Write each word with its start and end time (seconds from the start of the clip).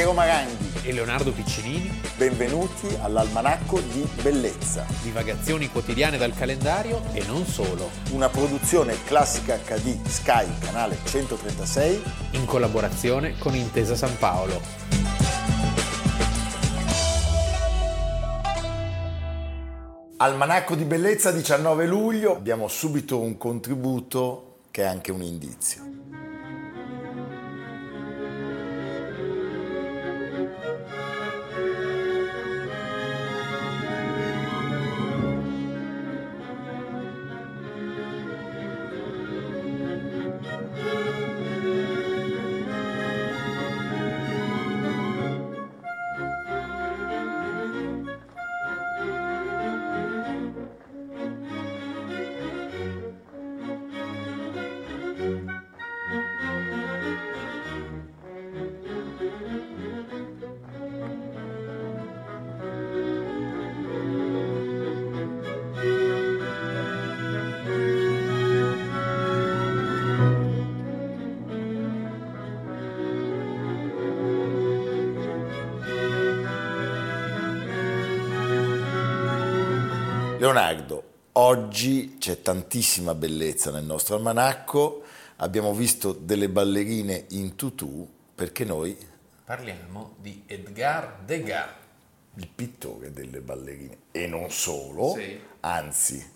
Piero 0.00 0.14
Maranghi 0.14 0.80
e 0.88 0.94
Leonardo 0.94 1.30
Piccinini. 1.30 2.00
Benvenuti 2.16 2.88
all'Almanacco 3.02 3.80
di 3.80 4.08
Bellezza. 4.22 4.86
Divagazioni 5.02 5.68
quotidiane 5.68 6.16
dal 6.16 6.32
calendario 6.32 7.02
e 7.12 7.22
non 7.26 7.44
solo. 7.44 7.90
Una 8.12 8.30
produzione 8.30 8.96
classica 9.04 9.58
HD 9.58 10.02
Sky, 10.06 10.46
canale 10.58 10.96
136. 11.04 12.02
In 12.30 12.46
collaborazione 12.46 13.36
con 13.36 13.54
Intesa 13.54 13.94
San 13.94 14.16
Paolo. 14.16 14.58
Almanacco 20.16 20.76
di 20.76 20.84
Bellezza 20.84 21.30
19 21.30 21.84
luglio. 21.84 22.36
Abbiamo 22.36 22.68
subito 22.68 23.20
un 23.20 23.36
contributo 23.36 24.60
che 24.70 24.80
è 24.80 24.86
anche 24.86 25.12
un 25.12 25.20
indizio. 25.20 26.09
Leonardo, 80.40 81.02
oggi 81.32 82.16
c'è 82.18 82.40
tantissima 82.40 83.14
bellezza 83.14 83.70
nel 83.70 83.84
nostro 83.84 84.16
almanacco, 84.16 85.02
abbiamo 85.36 85.74
visto 85.74 86.12
delle 86.12 86.48
ballerine 86.48 87.26
in 87.32 87.56
tutù 87.56 88.08
perché 88.34 88.64
noi... 88.64 88.96
Parliamo 89.44 90.14
di 90.18 90.42
Edgar 90.46 91.18
Degas. 91.26 91.68
Il 92.36 92.48
pittore 92.48 93.12
delle 93.12 93.40
ballerine 93.40 93.98
e 94.12 94.26
non 94.26 94.50
solo, 94.50 95.12
Sì. 95.14 95.38
anzi 95.60 96.26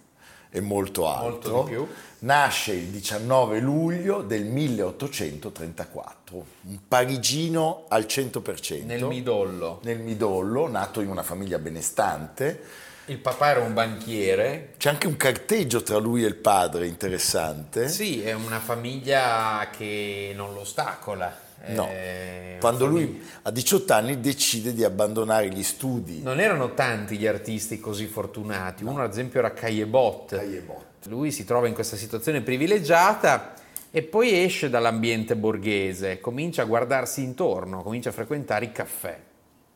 è 0.50 0.60
molto 0.60 1.08
alto. 1.08 1.50
Molto 1.50 1.62
di 1.62 1.70
più. 1.70 1.88
Nasce 2.18 2.74
il 2.74 2.88
19 2.88 3.58
luglio 3.60 4.20
del 4.20 4.44
1834, 4.44 6.46
un 6.60 6.78
parigino 6.86 7.86
al 7.88 8.04
100%. 8.04 8.84
Nel 8.84 9.06
midollo. 9.06 9.80
nel 9.84 10.00
midollo, 10.00 10.68
nato 10.68 11.00
in 11.00 11.08
una 11.08 11.22
famiglia 11.22 11.58
benestante. 11.58 12.92
Il 13.06 13.18
papà 13.18 13.50
era 13.50 13.60
un 13.60 13.74
banchiere. 13.74 14.70
C'è 14.78 14.88
anche 14.88 15.06
un 15.06 15.16
carteggio 15.16 15.82
tra 15.82 15.98
lui 15.98 16.24
e 16.24 16.26
il 16.26 16.36
padre 16.36 16.86
interessante. 16.86 17.88
Sì, 17.88 18.22
è 18.22 18.32
una 18.32 18.60
famiglia 18.60 19.68
che 19.70 20.32
non 20.34 20.54
lo 20.54 20.60
ostacola. 20.60 21.42
No. 21.66 21.88
Quando 22.60 22.86
lui 22.86 23.22
a 23.42 23.50
18 23.50 23.92
anni 23.92 24.20
decide 24.20 24.72
di 24.72 24.84
abbandonare 24.84 25.48
gli 25.48 25.62
studi. 25.62 26.22
Non 26.22 26.40
erano 26.40 26.72
tanti 26.72 27.16
gli 27.16 27.26
artisti 27.26 27.78
così 27.78 28.06
fortunati. 28.06 28.84
Uno, 28.84 29.02
ad 29.02 29.10
esempio, 29.10 29.38
era. 29.38 29.52
Caillebotte. 29.52 30.64
Lui 31.04 31.30
si 31.30 31.44
trova 31.44 31.66
in 31.66 31.74
questa 31.74 31.96
situazione 31.96 32.40
privilegiata 32.40 33.54
e 33.90 34.02
poi 34.02 34.42
esce 34.42 34.70
dall'ambiente 34.70 35.36
borghese, 35.36 36.20
comincia 36.20 36.62
a 36.62 36.64
guardarsi 36.64 37.22
intorno, 37.22 37.82
comincia 37.82 38.08
a 38.08 38.12
frequentare 38.12 38.64
i 38.64 38.72
caffè. 38.72 39.18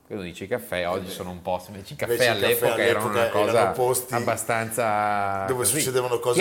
Quindi 0.09 0.29
dice 0.29 0.45
i 0.45 0.49
caffè 0.49 0.89
oggi 0.89 1.11
sono 1.11 1.29
un 1.29 1.43
po', 1.43 1.63
invece 1.69 1.93
i 1.93 1.97
caffè 1.97 2.13
Invece 2.13 2.31
i 2.31 2.41
caffè 2.41 2.47
all'epoca 2.47 2.83
erano 2.83 3.09
una 3.09 3.21
all'epoca 3.21 3.45
cosa 3.45 3.59
erano 3.59 3.73
posti 3.73 4.15
abbastanza 4.15 5.45
dove 5.47 5.65
così, 5.65 5.79
succedevano 5.79 6.19
cose 6.19 6.41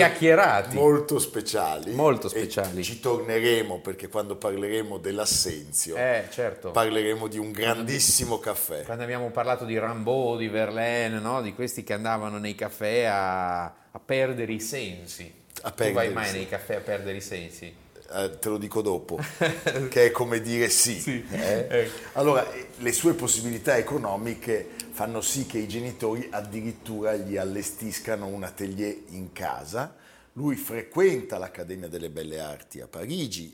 molto 0.70 1.18
speciali. 1.18 1.92
Molto 1.92 2.30
speciali. 2.30 2.82
ci 2.82 2.98
torneremo 2.98 3.80
perché 3.80 4.08
quando 4.08 4.36
parleremo 4.36 4.96
dell'assenzio 4.96 5.96
Eh, 5.96 6.24
certo. 6.30 6.70
parleremo 6.70 7.26
di 7.26 7.36
un 7.36 7.52
grandissimo 7.52 8.38
caffè. 8.38 8.84
Quando 8.84 9.02
abbiamo 9.02 9.28
parlato 9.28 9.66
di 9.66 9.78
Rimbaud, 9.78 10.38
di 10.38 10.48
Verlaine, 10.48 11.18
no? 11.18 11.42
di 11.42 11.52
questi 11.52 11.84
che 11.84 11.92
andavano 11.92 12.38
nei 12.38 12.54
caffè 12.54 13.04
a, 13.04 13.64
a 13.64 14.00
perdere 14.02 14.50
i 14.50 14.60
sensi. 14.60 15.30
A 15.60 15.72
tu 15.72 15.92
vai 15.92 16.10
mai 16.10 16.32
nei 16.32 16.48
caffè 16.48 16.76
a 16.76 16.80
perdere 16.80 17.18
i 17.18 17.20
sensi? 17.20 17.86
Eh, 18.10 18.38
te 18.38 18.48
lo 18.48 18.56
dico 18.56 18.80
dopo, 18.80 19.18
che 19.90 20.06
è 20.06 20.10
come 20.10 20.40
dire 20.40 20.70
sì. 20.70 20.98
Sì. 20.98 21.24
eh? 21.30 21.66
Ecco. 21.68 22.18
Allora, 22.18 22.50
eh, 22.52 22.68
le 22.78 22.92
sue 22.92 23.12
possibilità 23.14 23.76
economiche 23.76 24.70
fanno 24.92 25.20
sì 25.20 25.44
che 25.44 25.58
i 25.58 25.68
genitori 25.68 26.26
addirittura 26.30 27.14
gli 27.16 27.36
allestiscano 27.36 28.26
un 28.26 28.44
atelier 28.44 28.96
in 29.08 29.32
casa. 29.32 29.94
Lui 30.32 30.56
frequenta 30.56 31.36
l'Accademia 31.36 31.88
delle 31.88 32.08
Belle 32.10 32.40
Arti 32.40 32.80
a 32.80 32.86
Parigi, 32.86 33.52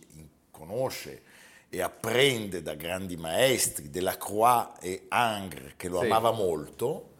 conosce 0.50 1.22
e 1.68 1.82
apprende 1.82 2.62
da 2.62 2.74
grandi 2.74 3.16
maestri, 3.16 3.90
Delacroix 3.90 4.74
e 4.80 5.08
Ingres, 5.10 5.72
che 5.76 5.88
lo 5.88 5.98
Sì. 5.98 6.04
amava 6.06 6.30
molto 6.30 7.14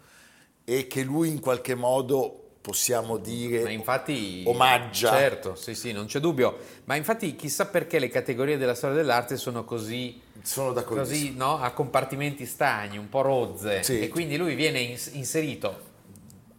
e 0.64 0.86
che 0.86 1.02
lui 1.02 1.28
in 1.30 1.40
qualche 1.40 1.74
modo 1.74 2.43
possiamo 2.64 3.18
dire 3.18 3.62
Ma 3.62 3.68
infatti, 3.68 4.42
omaggia. 4.46 5.10
Certo, 5.10 5.54
sì, 5.54 5.74
sì, 5.74 5.92
non 5.92 6.06
c'è 6.06 6.18
dubbio. 6.18 6.56
Ma 6.84 6.94
infatti 6.94 7.36
chissà 7.36 7.66
perché 7.66 7.98
le 7.98 8.08
categorie 8.08 8.56
della 8.56 8.74
storia 8.74 8.96
dell'arte 8.96 9.36
sono 9.36 9.64
così, 9.64 10.18
Sono 10.40 10.72
così 10.82 11.34
no? 11.36 11.58
a 11.60 11.72
compartimenti 11.72 12.46
stagni, 12.46 12.96
un 12.96 13.10
po' 13.10 13.20
rozze. 13.20 13.82
Sì. 13.82 14.00
E 14.00 14.08
quindi 14.08 14.38
lui 14.38 14.54
viene 14.54 14.78
ins- 14.80 15.10
inserito 15.12 15.92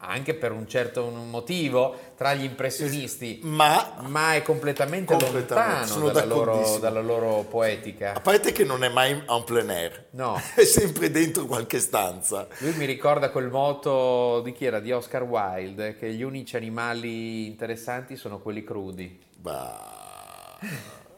anche 0.07 0.33
per 0.33 0.51
un 0.51 0.67
certo 0.67 1.09
motivo 1.09 1.97
tra 2.15 2.33
gli 2.33 2.43
impressionisti, 2.43 3.39
Ma 3.43 3.95
ma 4.01 4.35
è 4.35 4.41
completamente, 4.41 5.15
Completamente, 5.15 5.89
lontano 5.89 6.09
dalla 6.09 6.33
loro, 6.33 6.77
dalla 6.79 7.01
loro 7.01 7.45
poetica. 7.49 8.13
A 8.13 8.21
parte 8.21 8.51
che 8.51 8.63
non 8.63 8.83
è 8.83 8.89
mai 8.89 9.11
en 9.11 9.43
plein 9.43 9.69
air, 9.69 10.05
No. 10.11 10.39
è 10.55 10.63
sempre 10.63 11.11
dentro 11.11 11.45
qualche 11.45 11.79
stanza. 11.79 12.47
Lui 12.59 12.73
mi 12.75 12.85
ricorda 12.85 13.29
quel 13.29 13.49
moto 13.49 14.41
di 14.41 14.53
chi 14.53 14.65
era? 14.65 14.79
Di 14.79 14.91
Oscar 14.91 15.23
Wilde, 15.23 15.97
che 15.97 16.11
gli 16.13 16.23
unici 16.23 16.55
animali 16.55 17.47
interessanti 17.47 18.15
sono 18.15 18.39
quelli 18.39 18.63
crudi. 18.63 19.19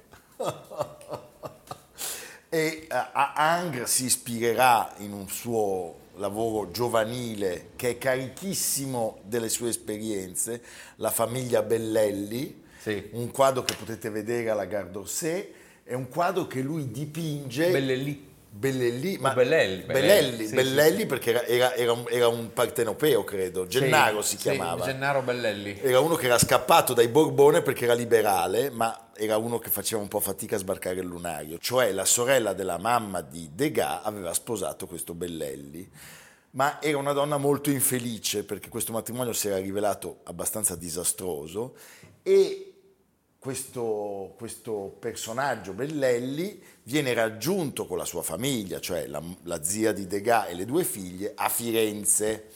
E 2.50 2.86
a 2.88 3.10
a 3.12 3.34
Angres 3.36 3.92
si 3.92 4.06
ispirerà 4.06 4.94
in 5.00 5.12
un 5.12 5.28
suo 5.28 5.96
lavoro 6.18 6.72
giovanile 6.72 7.70
che 7.76 7.90
è 7.92 7.98
carichissimo 7.98 9.20
delle 9.24 9.50
sue 9.50 9.70
esperienze, 9.70 10.62
La 10.98 11.12
famiglia 11.12 11.62
Bellelli, 11.62 12.64
Sì. 12.80 13.10
un 13.14 13.32
quadro 13.32 13.64
che 13.64 13.76
potete 13.76 14.10
vedere 14.10 14.50
alla 14.50 14.66
Gare 14.66 14.90
d'Orsay, 14.92 15.54
è 15.84 15.94
un 15.94 16.10
quadro 16.10 16.48
che 16.48 16.62
lui 16.62 16.92
dipinge... 16.92 17.70
Bellelli. 17.72 18.26
Bellelli, 18.50 19.18
ma 19.20 19.34
Bellelli, 19.34 19.84
Bellelli, 19.84 19.86
Bellelli, 19.86 20.48
sì, 20.48 20.56
Bellelli 20.56 21.06
perché 21.06 21.30
era, 21.30 21.46
era- 21.46 21.76
era 21.76 21.92
un, 21.92 22.06
era 22.10 22.28
un 22.28 22.52
partenopeo, 22.54 23.24
credo. 23.24 23.68
Gennaro 23.68 24.24
Sì, 24.24 24.30
si 24.30 24.38
sì, 24.38 24.50
chiamava. 24.50 24.84
Gennaro 24.84 25.22
Bellelli. 25.22 25.78
Era 25.80 26.00
uno 26.00 26.16
che 26.16 26.26
era 26.26 26.40
scappato 26.40 26.94
dai 26.96 27.08
Borbone 27.08 27.62
perché 27.62 27.84
era 27.84 27.94
liberale, 27.94 28.72
ma 28.72 29.07
era 29.18 29.38
uno 29.38 29.60
che 29.60 29.70
faceva 29.70 30.02
un 30.02 30.08
po' 30.08 30.20
fatica 30.20 30.56
a 30.56 30.60
sbarcare 30.60 31.00
il 31.00 31.06
lunario. 31.06 31.58
Cioè 31.58 31.92
la 31.92 32.06
sorella 32.06 32.54
della 32.54 32.78
mamma 32.78 33.22
di 33.22 33.50
Degas 33.54 34.02
aveva 34.04 34.34
sposato 34.34 34.88
questo 34.88 35.14
Bellelli. 35.14 35.90
Ma 36.52 36.82
era 36.82 36.98
una 36.98 37.14
donna 37.14 37.38
molto 37.38 37.70
infelice 37.70 38.44
perché 38.44 38.70
questo 38.70 38.92
matrimonio 38.92 39.34
si 39.34 39.48
era 39.48 39.58
rivelato 39.58 40.22
abbastanza 40.24 40.76
disastroso 40.76 41.76
e 42.24 42.74
questo, 43.38 44.34
questo 44.38 44.96
personaggio 45.00 45.74
Bellelli 45.74 46.62
viene 46.84 47.14
raggiunto 47.14 47.86
con 47.86 47.98
la 47.98 48.06
sua 48.06 48.24
famiglia, 48.24 48.80
cioè 48.80 49.08
la, 49.08 49.22
la 49.44 49.64
zia 49.64 49.92
di 49.92 50.08
Degas 50.08 50.50
e 50.50 50.56
le 50.56 50.66
due 50.66 50.84
figlie, 50.84 51.34
a 51.36 51.48
Firenze. 51.48 52.50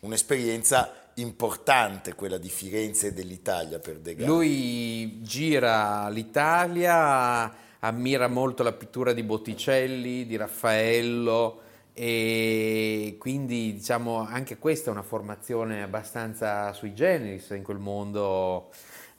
Un'esperienza 0.00 1.07
importante 1.20 2.14
quella 2.14 2.38
di 2.38 2.48
Firenze 2.48 3.08
e 3.08 3.12
dell'Italia 3.12 3.78
per 3.78 3.98
Degas. 3.98 4.26
Lui 4.26 5.20
gira 5.22 6.08
l'Italia, 6.08 7.52
ammira 7.80 8.28
molto 8.28 8.62
la 8.62 8.72
pittura 8.72 9.12
di 9.12 9.22
Botticelli, 9.22 10.26
di 10.26 10.36
Raffaello 10.36 11.62
e 11.92 13.16
quindi 13.18 13.72
diciamo 13.72 14.18
anche 14.18 14.58
questa 14.58 14.90
è 14.90 14.92
una 14.92 15.02
formazione 15.02 15.82
abbastanza 15.82 16.72
sui 16.72 16.94
generis 16.94 17.50
in 17.50 17.64
quel 17.64 17.78
mondo 17.78 18.70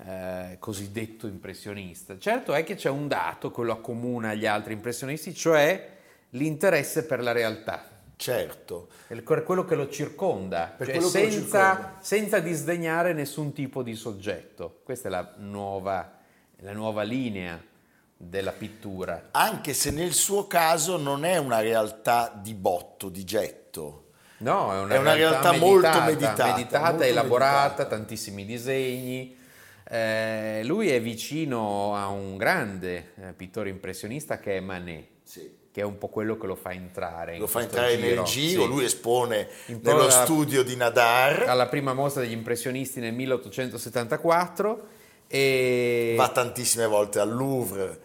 eh, 0.05 0.55
cosiddetto 0.59 1.27
impressionista. 1.27 2.17
Certo 2.17 2.53
è 2.53 2.63
che 2.63 2.75
c'è 2.75 2.89
un 2.89 3.07
dato 3.07 3.51
che 3.51 3.61
lo 3.63 3.73
accomuna 3.73 4.29
agli 4.29 4.45
altri 4.45 4.73
impressionisti, 4.73 5.33
cioè 5.33 5.97
l'interesse 6.31 7.05
per 7.05 7.21
la 7.21 7.33
realtà. 7.33 7.88
Certo. 8.19 8.89
Per 9.07 9.43
quello 9.43 9.63
che 9.63 9.75
lo 9.75 9.87
circonda, 9.87 10.75
cioè 10.77 10.87
che 10.87 10.99
lo 10.99 11.07
senza, 11.07 11.71
circonda. 11.71 11.97
senza 12.01 12.39
disdegnare 12.39 13.13
nessun 13.13 13.53
tipo 13.53 13.81
di 13.81 13.95
soggetto. 13.95 14.81
Questa 14.83 15.07
è 15.07 15.11
la 15.11 15.35
nuova, 15.37 16.17
la 16.57 16.73
nuova 16.73 17.03
linea 17.03 17.57
della 18.17 18.51
pittura. 18.51 19.29
Anche 19.31 19.73
se 19.73 19.91
nel 19.91 20.11
suo 20.11 20.47
caso 20.47 20.97
non 20.97 21.23
è 21.23 21.37
una 21.37 21.61
realtà 21.61 22.37
di 22.37 22.53
botto, 22.55 23.07
di 23.07 23.23
getto. 23.23 24.09
No, 24.39 24.73
è 24.73 24.79
una, 24.79 24.95
È 24.95 24.97
una 24.97 25.13
realtà 25.13 25.53
molto 25.53 26.01
meditata, 26.01 26.45
meditata, 26.47 26.89
molto 26.89 27.03
elaborata, 27.03 27.67
meditata. 27.67 27.85
tantissimi 27.85 28.43
disegni. 28.43 29.37
Eh, 29.89 30.61
lui 30.65 30.89
è 30.89 31.01
vicino 31.01 31.95
a 31.95 32.09
un 32.09 32.35
grande 32.35 33.13
eh, 33.15 33.31
pittore 33.33 33.69
impressionista 33.69 34.39
che 34.39 34.57
è 34.57 34.59
Manet, 34.59 35.07
che 35.71 35.81
è 35.81 35.83
un 35.83 35.97
po' 35.97 36.07
quello 36.07 36.37
che 36.37 36.47
lo 36.47 36.55
fa 36.55 36.71
entrare. 36.71 37.37
Lo 37.37 37.47
fa 37.47 37.61
entrare 37.61 37.95
giro. 37.97 38.15
nel 38.15 38.23
giro, 38.23 38.61
Sì. 38.63 38.67
lui 38.67 38.83
espone 38.85 39.47
nello 39.67 40.05
la- 40.05 40.09
studio 40.09 40.63
di 40.63 40.75
Nadar, 40.75 41.43
alla 41.47 41.67
prima 41.67 41.93
mostra 41.93 42.21
degli 42.21 42.31
impressionisti 42.31 42.99
nel 42.99 43.13
1874 43.13 44.87
e 45.27 46.15
va 46.17 46.29
tantissime 46.29 46.87
volte 46.87 47.19
al 47.19 47.31
Louvre, 47.31 47.99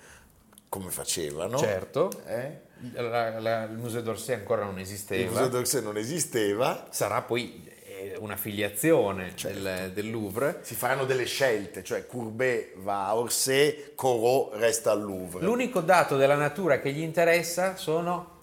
come 0.69 0.91
facevano. 0.91 1.57
certo 1.57 2.11
Eh? 2.27 2.61
la- 2.97 3.39
la- 3.41 3.63
il 3.65 3.79
Museo 3.79 4.03
d'Orsay 4.03 4.35
ancora 4.35 4.65
non 4.65 4.75
Il 4.75 4.81
esisteva 4.83 5.31
Museo 5.31 5.49
d'Orsay 5.49 5.83
non 5.83 5.97
esisteva, 5.97 6.87
sarà 6.91 7.23
poi 7.23 7.73
una 8.19 8.37
filiazione 8.37 9.33
Certo. 9.35 9.61
del, 9.61 9.93
del 9.93 10.11
Louvre 10.11 10.61
si 10.63 10.75
faranno 10.75 11.05
delle 11.05 11.25
scelte, 11.25 11.83
cioè 11.83 12.07
Courbet 12.07 12.77
va 12.79 13.07
a 13.07 13.17
Orsay, 13.17 13.93
Corot 13.95 14.55
resta 14.57 14.91
al 14.93 15.03
Louvre. 15.03 15.45
L'unico 15.45 15.81
dato 15.81 16.17
della 16.17 16.37
natura 16.37 16.81
che 16.81 16.93
gli 16.93 17.01
interessa 17.01 17.77
sono 17.77 18.39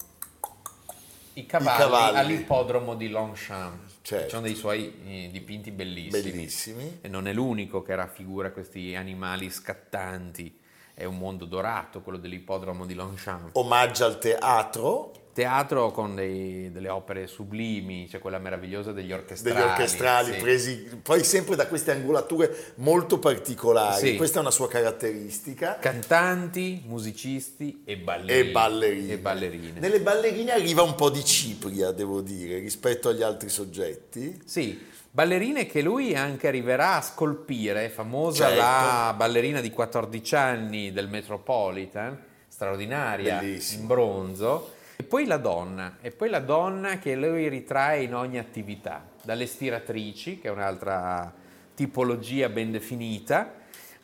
i 1.34 1.46
cavalli, 1.46 1.78
cavalli. 1.78 2.18
all'ippodromo 2.18 2.94
di 2.94 3.08
Longchamp. 3.08 3.90
Certo. 4.02 4.24
Ci 4.24 4.30
sono 4.30 4.42
dei 4.42 4.54
suoi 4.54 4.92
eh, 5.06 5.28
dipinti 5.30 5.70
bellissimi. 5.70 6.30
Bellissimi. 6.30 6.98
E 7.00 7.08
non 7.08 7.28
è 7.28 7.32
l'unico 7.32 7.82
che 7.82 7.94
raffigura 7.94 8.50
questi 8.50 8.94
animali 8.96 9.48
scattanti. 9.48 10.58
È 10.94 11.04
un 11.04 11.16
mondo 11.18 11.44
dorato 11.44 12.00
quello 12.00 12.18
dell'ippodromo 12.18 12.86
di 12.86 12.94
Longchamp. 12.94 13.56
Omaggia 13.56 14.06
al 14.06 14.18
teatro, 14.18 15.12
Teatro 15.32 15.90
con 15.92 16.14
dei- 16.14 16.70
delle 16.70 16.90
opere 16.90 17.26
sublimi, 17.26 18.06
c'è 18.06 18.18
quella 18.18 18.38
meravigliosa 18.38 18.92
degli 18.92 19.12
orchestrali. 19.12 19.56
degli 19.56 19.66
orchestrali 19.66 20.32
sì. 20.34 20.38
presi 20.38 20.74
poi 21.02 21.24
sempre 21.24 21.56
da 21.56 21.66
queste 21.68 21.90
angolature 21.90 22.74
molto 22.76 23.18
particolari. 23.18 24.08
Sì. 24.08 24.16
Questa 24.16 24.36
è 24.36 24.40
una 24.42 24.50
sua 24.50 24.68
caratteristica. 24.68 25.78
Cantanti, 25.78 26.82
musicisti 26.84 27.80
e 27.86 27.96
ballerini. 27.96 28.48
E 28.50 28.52
ballerine. 28.52 29.12
E 29.14 29.18
ballerine. 29.18 29.80
Nelle 29.80 30.00
ballerine 30.00 30.52
arriva 30.52 30.82
un 30.82 30.94
po' 30.94 31.08
di 31.08 31.24
cipria, 31.24 31.92
devo 31.92 32.20
dire, 32.20 32.58
rispetto 32.58 33.08
agli 33.08 33.22
altri 33.22 33.48
soggetti. 33.48 34.38
Sì, 34.44 34.78
ballerine 35.14 35.66
che 35.66 35.82
lui 35.82 36.16
anche 36.16 36.48
arriverà 36.48 36.94
a 36.94 37.02
scolpire, 37.02 37.90
famosa 37.90 38.46
Certo. 38.46 38.60
la 38.60 39.14
ballerina 39.14 39.60
di 39.60 39.70
14 39.70 40.34
anni 40.34 40.90
del 40.90 41.08
Metropolitan, 41.08 42.18
straordinaria, 42.48 43.38
Bellissima. 43.38 43.80
in 43.82 43.86
bronzo, 43.86 44.72
e 44.96 45.02
poi 45.02 45.26
la 45.26 45.36
donna, 45.36 45.98
e 46.00 46.12
poi 46.12 46.30
la 46.30 46.38
donna 46.40 46.98
che 46.98 47.14
lui 47.14 47.48
ritrae 47.48 48.02
in 48.04 48.14
ogni 48.14 48.38
attività, 48.38 49.04
dalle 49.22 49.46
stiratrici, 49.46 50.38
che 50.38 50.48
è 50.48 50.50
un'altra 50.50 51.30
tipologia 51.74 52.48
ben 52.48 52.70
definita, 52.70 53.52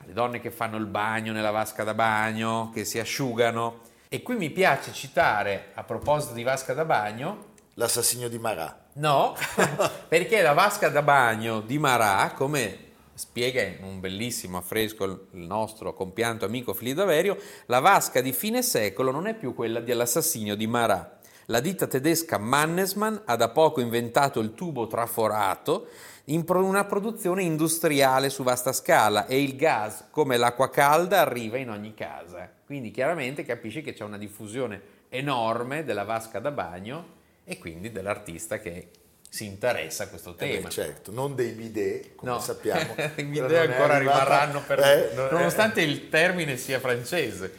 alle 0.03 0.13
donne 0.13 0.41
che 0.41 0.51
fanno 0.51 0.77
il 0.77 0.87
bagno 0.87 1.33
nella 1.33 1.51
vasca 1.51 1.85
da 1.85 1.95
bagno, 1.95 2.71
che 2.75 2.85
si 2.85 2.99
asciugano. 2.99 3.81
E 4.11 4.23
qui 4.23 4.37
mi 4.37 4.51
piace 4.51 4.93
citare, 4.93 5.71
a 5.75 5.85
proposito 5.85 6.35
di 6.35 6.43
vasca 6.43 6.75
da 6.75 6.85
bagno, 6.85 7.48
L'assassinio 7.79 8.29
di 8.29 8.41
Marat. 8.41 8.77
No, 8.95 9.37
perché 10.09 10.43
la 10.43 10.53
vasca 10.53 10.89
da 10.89 11.01
bagno 11.01 11.61
di 11.61 11.79
Marat, 11.79 12.35
come 12.35 12.87
spiega 13.15 13.63
in 13.63 13.85
un 13.85 14.01
bellissimo 14.01 14.57
affresco 14.57 15.05
il 15.05 15.29
nostro 15.31 15.95
compianto 15.95 16.45
amico 16.45 16.75
Filippo 16.75 17.03
Daverio, 17.03 17.39
la 17.67 17.79
vasca 17.79 18.21
di 18.21 18.33
fine 18.33 18.63
secolo 18.63 19.13
non 19.13 19.29
è 19.29 19.35
più 19.37 19.55
quella 19.55 19.79
dell'assassinio 19.79 20.57
di 20.57 20.67
Marat. 20.67 21.19
La 21.47 21.61
ditta 21.61 21.87
tedesca 21.87 22.37
Mannesmann 22.37 23.15
ha 23.25 23.37
da 23.37 23.51
poco 23.51 23.81
inventato 23.81 24.41
il 24.41 24.55
tubo 24.55 24.89
traforato 24.89 25.87
in 26.25 26.45
una 26.49 26.85
produzione 26.85 27.45
industriale 27.45 28.29
su 28.29 28.43
vasta 28.43 28.73
scala 28.73 29.27
e 29.27 29.41
il 29.41 29.55
gas, 29.55 30.09
come 30.11 30.37
l'acqua 30.37 30.69
calda, 30.69 31.21
arriva 31.21 31.59
in 31.59 31.71
ogni 31.71 31.95
casa. 31.95 32.51
Quindi 32.67 32.91
chiaramente 32.91 33.45
capisci 33.45 33.83
che 33.83 33.93
c'è 33.93 34.03
una 34.03 34.19
diffusione 34.19 34.97
enorme 35.11 35.85
della 35.85 36.03
vasca 36.03 36.41
da 36.41 36.51
bagno 36.51 37.18
e 37.49 37.59
quindi 37.59 37.91
dell'artista 37.91 38.59
che 38.59 38.89
si 39.31 39.45
interessa 39.47 40.05
a 40.05 40.09
questo 40.09 40.31
Eh 40.39 40.47
beh, 40.47 40.55
tema. 40.57 40.69
certo, 40.69 41.11
non 41.13 41.35
dei 41.35 41.51
bidet, 41.53 42.15
come 42.15 42.31
No, 42.33 42.39
sappiamo. 42.41 42.95
i 43.17 43.25
bidet 43.25 43.71
ancora 43.71 43.95
arrivata- 43.95 44.19
rimarranno 44.25 44.63
per... 44.67 44.79
Eh, 44.81 45.11
non 45.15 45.29
nonostante 45.33 45.81
il 45.81 46.09
termine 46.09 46.57
sia 46.57 46.79
francese. 46.81 47.53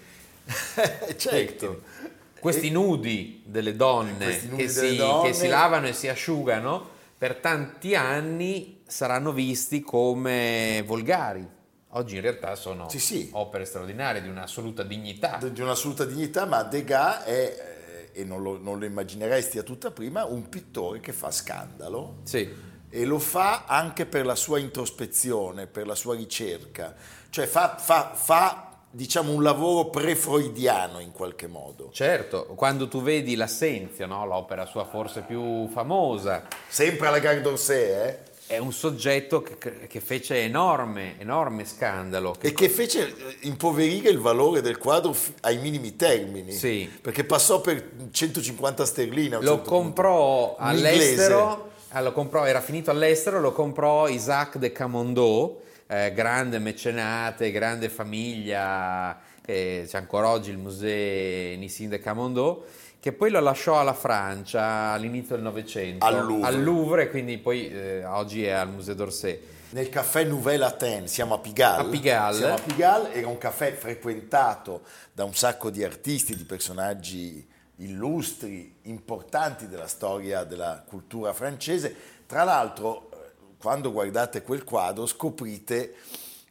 certo. 1.17 1.81
Questi 2.39 2.69
nudi 2.71 3.41
delle 3.45 3.75
donne, 3.75 4.39
nudi 4.47 4.65
che, 4.65 4.71
delle 4.73 4.89
si, 4.89 4.95
donne- 4.95 5.27
che 5.29 5.33
si 5.35 5.47
lavano 5.47 5.87
e 5.87 5.93
si 5.93 6.07
asciugano 6.07 6.97
per 7.17 7.35
tanti 7.35 7.95
anni 7.95 8.81
saranno 8.87 9.31
visti 9.33 9.81
come 9.81 10.81
volgari. 10.85 11.45
Oggi 11.93 12.15
in 12.15 12.21
realtà 12.21 12.55
sono 12.55 12.87
Sì, 12.87 12.99
sì. 12.99 13.29
opere 13.33 13.65
straordinarie 13.65 14.21
di 14.21 14.29
un'assoluta 14.29 14.83
dignità. 14.83 15.37
di 15.51 15.59
un'assoluta 15.61 16.05
dignità, 16.05 16.45
ma 16.45 16.63
Degas 16.63 17.23
è, 17.25 17.31
eh, 17.31 17.78
e 18.11 18.23
non 18.23 18.41
lo, 18.41 18.57
non 18.57 18.79
lo 18.79 18.85
immagineresti 18.85 19.57
a 19.57 19.63
tutta 19.63 19.91
prima, 19.91 20.25
un 20.25 20.49
pittore 20.49 20.99
che 20.99 21.11
fa 21.13 21.31
scandalo 21.31 22.17
Sì. 22.23 22.49
e 22.89 23.05
lo 23.05 23.19
fa 23.19 23.65
anche 23.65 24.05
per 24.05 24.25
la 24.25 24.35
sua 24.35 24.59
introspezione, 24.59 25.67
per 25.67 25.85
la 25.87 25.95
sua 25.95 26.15
ricerca, 26.15 26.95
cioè 27.29 27.45
fa, 27.45 27.77
fa, 27.77 28.11
fa, 28.15 28.65
diciamo 28.91 29.31
un 29.31 29.43
lavoro 29.43 29.89
pre-freudiano 29.89 30.99
in 30.99 31.11
qualche 31.11 31.47
modo. 31.47 31.89
Certo, 31.91 32.45
quando 32.55 32.87
tu 32.87 33.01
vedi 33.01 33.35
l'Assenzio, 33.35 34.07
no? 34.07 34.25
l'opera 34.25 34.65
sua 34.65 34.85
forse 34.85 35.21
più 35.21 35.67
famosa, 35.69 36.47
Sempre 36.67 37.07
alla 37.07 37.19
Gare 37.19 37.41
d'Orsay, 37.41 38.07
eh? 38.07 38.19
È 38.49 38.57
un 38.57 38.73
soggetto 38.73 39.43
che, 39.43 39.85
che 39.85 39.99
fece 39.99 40.37
enorme, 40.41 41.19
enorme 41.19 41.65
scandalo. 41.65 42.35
E 42.41 42.51
che 42.51 42.67
fece 42.67 43.07
eh, 43.07 43.37
impoverire 43.41 44.09
il 44.09 44.17
valore 44.17 44.61
del 44.61 44.79
quadro 44.79 45.15
ai 45.41 45.59
minimi 45.59 45.95
termini, 45.95 46.51
Sì. 46.51 46.89
perché 46.99 47.23
passò 47.25 47.61
per 47.61 47.91
150 48.09 48.85
sterline. 48.85 49.35
Lo 49.35 49.41
certo 49.41 49.55
punto. 49.55 49.69
comprò 49.69 50.55
Un 50.57 50.65
all'estero, 50.65 51.71
ah, 51.89 52.01
lo 52.01 52.11
comprò- 52.11 52.45
era 52.45 52.59
finito 52.59 52.89
all'estero, 52.89 53.39
lo 53.39 53.51
comprò 53.51 54.07
Isaac 54.07 54.57
de 54.57 54.71
Camondot, 54.71 55.57
eh, 55.85 56.11
grande 56.15 56.57
mecenate, 56.57 57.51
grande 57.51 57.87
famiglia, 57.87 59.15
eh, 59.45 59.85
c'è 59.87 59.97
ancora 59.97 60.27
oggi 60.29 60.49
il 60.49 60.57
museo 60.57 61.55
Nissin 61.55 61.89
de 61.89 61.99
Camondot, 61.99 62.65
che 62.99 63.13
poi 63.13 63.29
lo 63.29 63.39
lasciò 63.39 63.79
alla 63.79 63.93
Francia 63.93 64.91
all'inizio 64.91 65.35
del 65.35 65.43
Novecento, 65.43 66.05
Al 66.05 66.61
Louvre. 66.61 67.09
quindi 67.09 67.37
poi 67.37 67.69
eh, 67.69 68.03
oggi 68.05 68.43
è 68.45 68.51
al 68.51 68.69
Museo 68.69 68.93
d'Orsay. 68.93 69.39
Nel 69.71 69.89
caffè 69.89 70.23
Nouvelle 70.23 70.65
Athènes, 70.65 71.11
siamo 71.11 71.35
a 71.35 71.39
Pigalle. 71.39 71.87
A 71.87 71.89
Pigalle. 71.89 72.37
Siamo 72.37 72.55
a 72.55 72.59
Pigalle, 72.59 73.13
era 73.13 73.27
un 73.27 73.37
caffè 73.37 73.71
frequentato 73.73 74.81
da 75.13 75.23
un 75.23 75.33
sacco 75.33 75.69
di 75.69 75.83
artisti, 75.83 76.35
di 76.35 76.43
personaggi 76.43 77.47
illustri, 77.77 78.75
importanti 78.83 79.67
della 79.67 79.87
storia 79.87 80.43
della 80.43 80.83
cultura 80.85 81.33
francese. 81.33 81.95
Tra 82.25 82.43
l'altro, 82.43 83.11
eh, 83.11 83.17
quando 83.57 83.91
guardate 83.91 84.41
quel 84.41 84.63
quadro 84.63 85.05
scoprite 85.05 85.95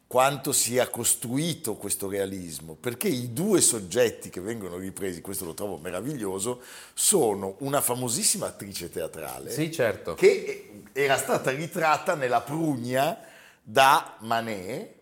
quanto 0.09 0.53
sia 0.53 0.87
costruito 0.87 1.75
questo 1.75 2.09
realismo, 2.09 2.73
perché 2.73 3.07
i 3.07 3.31
due 3.31 3.61
soggetti 3.61 4.31
che 4.31 4.41
vengono 4.41 4.77
ripresi, 4.77 5.21
questo 5.21 5.45
lo 5.45 5.53
trovo 5.53 5.77
meraviglioso, 5.77 6.61
sono 6.95 7.57
una 7.59 7.79
famosissima 7.79 8.47
attrice 8.47 8.89
teatrale 8.89 9.51
Sì, 9.51 9.71
certo. 9.71 10.15
che 10.15 10.81
era 10.93 11.15
stata 11.15 11.51
ritratta 11.51 12.15
nella 12.15 12.41
Prugna 12.41 13.19
da 13.61 14.15
Manet 14.21 14.93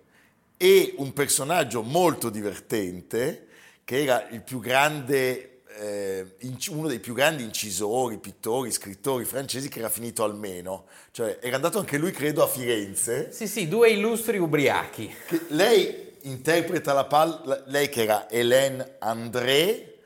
e 0.58 0.94
un 0.98 1.14
personaggio 1.14 1.84
molto 1.84 2.30
divertente 2.30 3.48
che 3.86 4.04
era 4.04 4.28
il 4.32 4.42
più 4.42 4.60
grande, 4.60 5.57
eh, 5.78 6.26
uno 6.70 6.88
dei 6.88 7.00
più 7.00 7.14
grandi 7.14 7.44
incisori, 7.44 8.18
pittori, 8.18 8.72
scrittori 8.72 9.26
francesi 9.26 9.70
che 9.70 9.80
era 9.80 9.90
finito 9.90 10.24
almeno, 10.24 10.86
cioè 11.12 11.38
era 11.42 11.56
andato 11.56 11.80
anche 11.80 11.98
lui 11.98 12.12
credo 12.12 12.44
a 12.44 12.48
Firenze. 12.48 13.32
Sì, 13.32 13.48
sì, 13.48 13.68
due 13.68 13.90
illustri 13.90 14.38
ubriachi. 14.38 15.14
Lei 15.50 16.16
interpreta 16.22 16.94
la 16.94 17.06
palla, 17.06 17.64
lei 17.68 17.90
che 17.90 18.04
era 18.04 18.28
Hélène 18.30 18.96
André, 19.00 20.00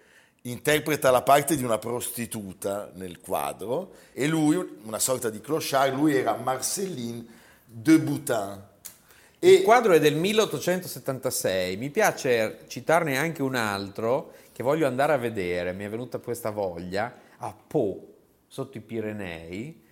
interpreta 0.44 1.12
la 1.12 1.22
parte 1.22 1.56
di 1.56 1.64
una 1.64 1.78
prostituta 1.78 2.92
nel 2.96 3.20
quadro 3.20 3.94
e 4.14 4.28
lui, 4.28 4.80
una 4.84 5.00
sorta 5.00 5.30
di 5.30 5.40
clochard, 5.40 5.96
lui 5.96 6.16
era 6.16 6.36
Marceline 6.36 7.26
de 7.66 8.00
Boutin. 8.00 8.70
Il 9.40 9.64
quadro 9.64 9.94
è 9.94 10.00
del 10.00 10.16
1876, 10.16 11.76
mi 11.78 11.90
piace 11.90 12.60
citarne 12.68 13.18
anche 13.18 13.42
un 13.42 13.56
altro 13.56 14.34
che 14.62 14.68
voglio 14.68 14.86
andare 14.86 15.14
a 15.14 15.18
vedere, 15.18 15.74
mi 15.74 15.84
è 15.86 15.90
venuta 15.90 16.20
questa 16.20 16.52
voglia, 16.52 17.12
a 17.38 17.54
Po, 17.68 18.08
sotto 18.48 18.78
i 18.78 18.82
Pirenei, 18.82 19.84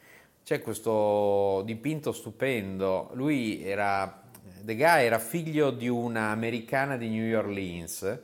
c'è 0.44 0.62
questo 0.62 1.64
dipinto 1.66 2.12
stupendo. 2.12 3.10
Lui 3.14 3.64
era, 3.64 4.22
Degas 4.62 5.02
era 5.02 5.18
figlio 5.18 5.72
di 5.72 5.88
una 5.88 6.30
americana 6.30 6.98
di 6.98 7.10
New 7.10 7.36
Orleans 7.36 8.20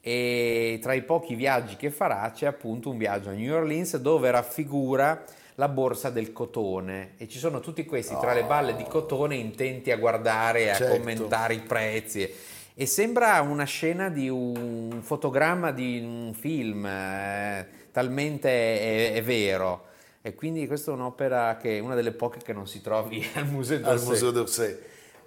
e 0.00 0.78
tra 0.80 0.94
i 0.94 1.02
pochi 1.02 1.34
viaggi 1.34 1.76
che 1.76 1.90
farà 1.90 2.30
c'è 2.34 2.46
appunto 2.46 2.88
un 2.88 2.96
viaggio 2.96 3.28
a 3.28 3.32
New 3.32 3.54
Orleans 3.54 3.98
dove 3.98 4.30
raffigura 4.30 5.22
la 5.56 5.68
borsa 5.68 6.08
del 6.08 6.32
cotone 6.32 7.12
e 7.18 7.28
ci 7.28 7.36
sono 7.38 7.60
tutti 7.60 7.84
questi 7.84 8.16
tra 8.18 8.32
le 8.32 8.44
balle 8.44 8.74
di 8.76 8.84
cotone 8.84 9.34
intenti 9.34 9.90
a 9.90 9.98
guardare 9.98 10.62
e 10.62 10.70
a 10.70 10.74
Certo. 10.76 10.96
commentare 10.96 11.52
i 11.52 11.60
prezzi 11.60 12.32
e 12.74 12.86
sembra 12.86 13.40
una 13.40 13.64
scena 13.64 14.08
di 14.08 14.28
un 14.28 15.00
fotogramma 15.02 15.70
di 15.72 16.00
un 16.00 16.32
film 16.34 16.86
eh, 16.86 17.66
talmente 17.92 18.48
è, 18.48 19.12
è 19.14 19.22
vero 19.22 19.88
e 20.22 20.34
quindi 20.34 20.66
questa 20.66 20.90
è 20.90 20.94
un'opera 20.94 21.56
che 21.56 21.78
è 21.78 21.80
una 21.80 21.94
delle 21.94 22.12
poche 22.12 22.40
che 22.44 22.52
non 22.52 22.66
si 22.66 22.82
trovi 22.82 23.26
al 23.34 23.46
museo 23.46 23.78
al 23.78 23.82
d'Orsay. 23.82 24.06
Museo 24.06 24.30
d'Orsay. 24.30 24.78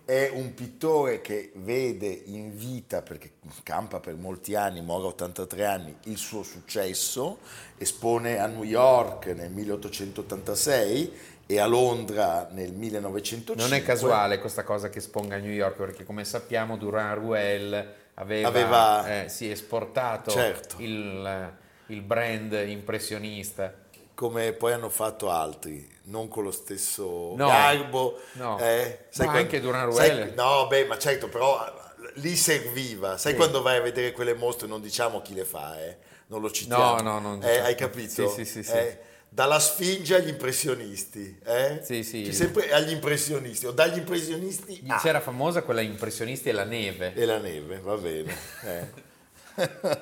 È 0.06 0.30
un 0.34 0.54
pittore 0.54 1.22
che 1.22 1.54
vede 1.56 2.08
in 2.08 2.56
vita, 2.56 3.02
perché 3.02 3.36
campa 3.64 4.02
per 4.02 4.16
molti 4.16 4.54
anni, 4.54 4.82
muore 4.82 5.06
a 5.06 5.08
83 5.08 5.66
anni, 5.66 5.96
il 6.04 6.18
suo 6.18 6.44
successo, 6.44 7.38
espone 7.78 8.38
a 8.38 8.48
New 8.48 8.64
York 8.64 9.28
nel 9.28 9.50
1886 9.50 11.14
e 11.46 11.60
a 11.60 11.66
Londra 11.66 12.48
nel 12.52 12.72
1905. 12.74 13.56
Non 13.56 13.74
è 13.74 13.84
casuale 13.84 14.40
questa 14.40 14.64
cosa 14.64 14.90
che 14.90 15.00
sponga 15.00 15.36
a 15.36 15.40
New 15.40 15.52
York, 15.52 15.76
perché 15.76 16.04
come 16.06 16.24
sappiamo 16.26 16.78
Durand 16.78 17.18
Ruel 17.20 17.94
aveva, 18.16 18.48
Aveva- 18.48 19.24
eh, 19.24 19.30
sì, 19.30 19.50
esportato 19.50 20.32
Certo. 20.32 20.76
il, 20.80 21.54
il 21.88 22.02
brand 22.02 22.54
impressionista. 22.68 23.74
Come 24.16 24.54
poi 24.54 24.74
hanno 24.74 24.90
fatto 24.90 25.30
altri, 25.32 25.90
non 26.04 26.28
con 26.28 26.44
lo 26.44 26.52
stesso 26.52 27.34
No, 27.36 27.48
garbo. 27.48 28.20
no. 28.34 28.60
eh, 28.60 29.06
Ma 29.18 29.32
anche 29.34 29.60
Durand 29.60 29.92
Ruel. 29.92 29.96
sai- 29.96 30.34
no, 30.36 30.68
beh, 30.68 30.86
ma 30.86 30.98
certo, 31.00 31.28
però 31.30 31.66
eh, 31.66 32.12
lì 32.16 32.36
serviva. 32.36 33.18
Sai 33.18 33.32
Sì. 33.32 33.38
quando 33.38 33.62
vai 33.64 33.78
a 33.78 33.82
vedere 33.82 34.12
quelle 34.12 34.36
mostre, 34.36 34.68
non 34.68 34.82
diciamo 34.82 35.22
chi 35.22 35.34
le 35.34 35.46
fa, 35.46 35.80
eh? 35.84 35.98
non 36.28 36.42
lo 36.42 36.52
citiamo. 36.52 37.02
No, 37.02 37.02
no, 37.02 37.20
non 37.20 37.42
Eh, 37.44 37.48
diciamo. 37.48 37.66
hai 37.68 37.76
capito? 37.76 38.28
Sì, 38.30 38.46
sì, 38.46 38.46
sì, 38.46 38.64
sì. 38.64 38.76
Eh, 38.78 39.00
dalla 39.34 39.60
Sfinge 39.60 40.16
agli 40.16 40.28
impressionisti. 40.30 41.40
Eh? 41.44 41.80
Sì, 41.82 42.04
sì. 42.04 42.22
C'è 42.22 42.32
sempre 42.32 42.72
agli 42.72 42.92
impressionisti, 42.92 43.66
o 43.66 43.72
dagli 43.72 43.98
impressionisti 43.98 44.84
a... 44.88 45.00
C'era 45.00 45.22
famosa 45.22 45.64
quella 45.64 45.82
impressionisti 45.82 46.50
e 46.50 46.52
la 46.52 46.66
neve. 46.66 47.16
E 47.16 47.26
la 47.26 47.40
neve, 47.40 47.80
va 47.80 47.98
bene. 47.98 48.36
eh. 48.64 49.12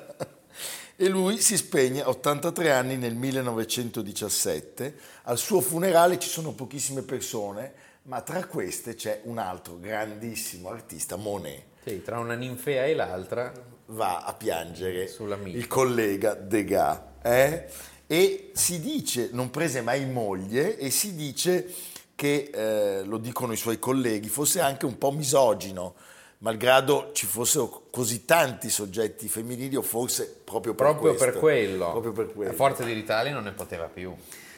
e 0.96 1.08
lui 1.08 1.40
si 1.40 1.56
spegne 1.56 2.02
a 2.02 2.10
83 2.10 2.72
anni 2.72 2.96
nel 2.98 3.14
1917. 3.14 4.96
Al 5.22 5.38
suo 5.38 5.62
funerale 5.62 6.18
ci 6.18 6.28
sono 6.28 6.52
pochissime 6.52 7.00
persone, 7.00 7.72
ma 8.02 8.20
tra 8.20 8.44
queste 8.44 8.94
c'è 8.96 9.22
un 9.24 9.38
altro 9.38 9.78
grandissimo 9.78 10.68
artista, 10.68 11.16
Monet. 11.16 11.62
Sì, 11.86 12.02
tra 12.02 12.18
una 12.18 12.34
ninfea 12.34 12.84
e 12.84 12.94
l'altra. 12.94 13.50
Va 13.86 14.24
a 14.24 14.34
piangere 14.34 15.10
il 15.46 15.66
collega 15.66 16.34
Degas. 16.34 17.00
eh? 17.22 17.66
E 18.12 18.50
si 18.52 18.78
dice, 18.78 19.30
non 19.32 19.48
prese 19.48 19.80
mai 19.80 20.04
moglie, 20.04 20.76
e 20.76 20.90
si 20.90 21.14
dice 21.14 21.66
che, 22.14 22.50
eh, 22.52 23.04
lo 23.04 23.16
dicono 23.16 23.54
i 23.54 23.56
suoi 23.56 23.78
colleghi, 23.78 24.28
fosse 24.28 24.60
anche 24.60 24.84
un 24.84 24.98
po' 24.98 25.12
misogino, 25.12 25.94
malgrado 26.40 27.12
ci 27.14 27.24
fossero 27.24 27.86
così 27.90 28.26
tanti 28.26 28.68
soggetti 28.68 29.28
femminili, 29.28 29.76
o 29.76 29.80
forse 29.80 30.42
proprio 30.44 30.74
per 30.74 30.88
Proprio 30.88 31.14
questo. 31.14 31.24
per 31.24 31.40
quello. 31.40 31.90
Proprio 31.90 32.12
per 32.12 32.32
quello. 32.34 32.50
A 32.50 32.54
forza 32.54 32.84
di 32.84 32.92
ritali 32.92 33.30
non 33.30 33.44
ne 33.44 33.52
poteva 33.52 33.86
più. 33.86 34.14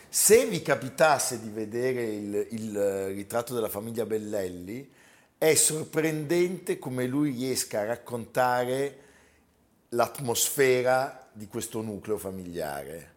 Se 0.08 0.46
vi 0.46 0.60
capitasse 0.60 1.40
di 1.40 1.48
vedere 1.48 2.02
il, 2.02 2.46
il, 2.50 2.76
eh, 2.76 3.06
ritratto 3.12 3.54
della 3.54 3.68
famiglia 3.68 4.04
Bellelli, 4.04 4.90
è 5.38 5.54
sorprendente 5.54 6.80
come 6.80 7.06
lui 7.06 7.30
riesca 7.30 7.82
a 7.82 7.84
raccontare 7.84 8.98
l'atmosfera 9.90 11.28
di 11.32 11.46
questo 11.46 11.82
nucleo 11.82 12.18
familiare. 12.18 13.12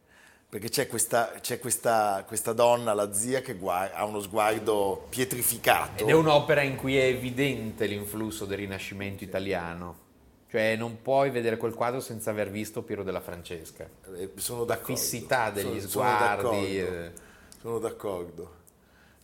Perché 0.50 0.70
c'è 0.70 0.88
questa, 0.88 1.34
c'è 1.42 1.60
questa, 1.60 2.24
questa 2.26 2.54
donna, 2.54 2.94
la 2.94 3.12
zia, 3.12 3.42
che 3.42 3.56
guar- 3.56 3.92
ha 3.94 4.06
uno 4.06 4.22
sguardo 4.22 5.08
pietrificato. 5.10 6.04
Ed 6.04 6.10
è 6.10 6.14
un'opera 6.14 6.62
in 6.62 6.78
cui 6.78 6.98
è 6.98 7.04
evidente 7.04 7.86
l'influsso 7.86 8.46
del 8.46 8.60
Rinascimento 8.60 9.26
italiano. 9.26 10.06
Cioè 10.50 10.78
non 10.78 11.02
puoi 11.02 11.30
vedere 11.32 11.58
quel 11.58 11.74
quadro 11.74 12.00
senza 12.00 12.30
aver 12.30 12.50
visto 12.50 12.82
Piero 12.82 13.04
della 13.04 13.20
Francesca. 13.20 13.90
Eh, 14.16 14.32
Sono 14.36 14.60
La 14.60 14.66
d'accordo. 14.76 14.96
fissità 14.96 15.50
degli 15.52 15.80
Sono- 15.82 15.90
sguardi. 15.90 16.42
Sono 16.42 16.56
eh. 16.56 16.80
d'accordo. 16.80 17.22
Sono 17.60 17.80
d'accordo. 17.80 18.56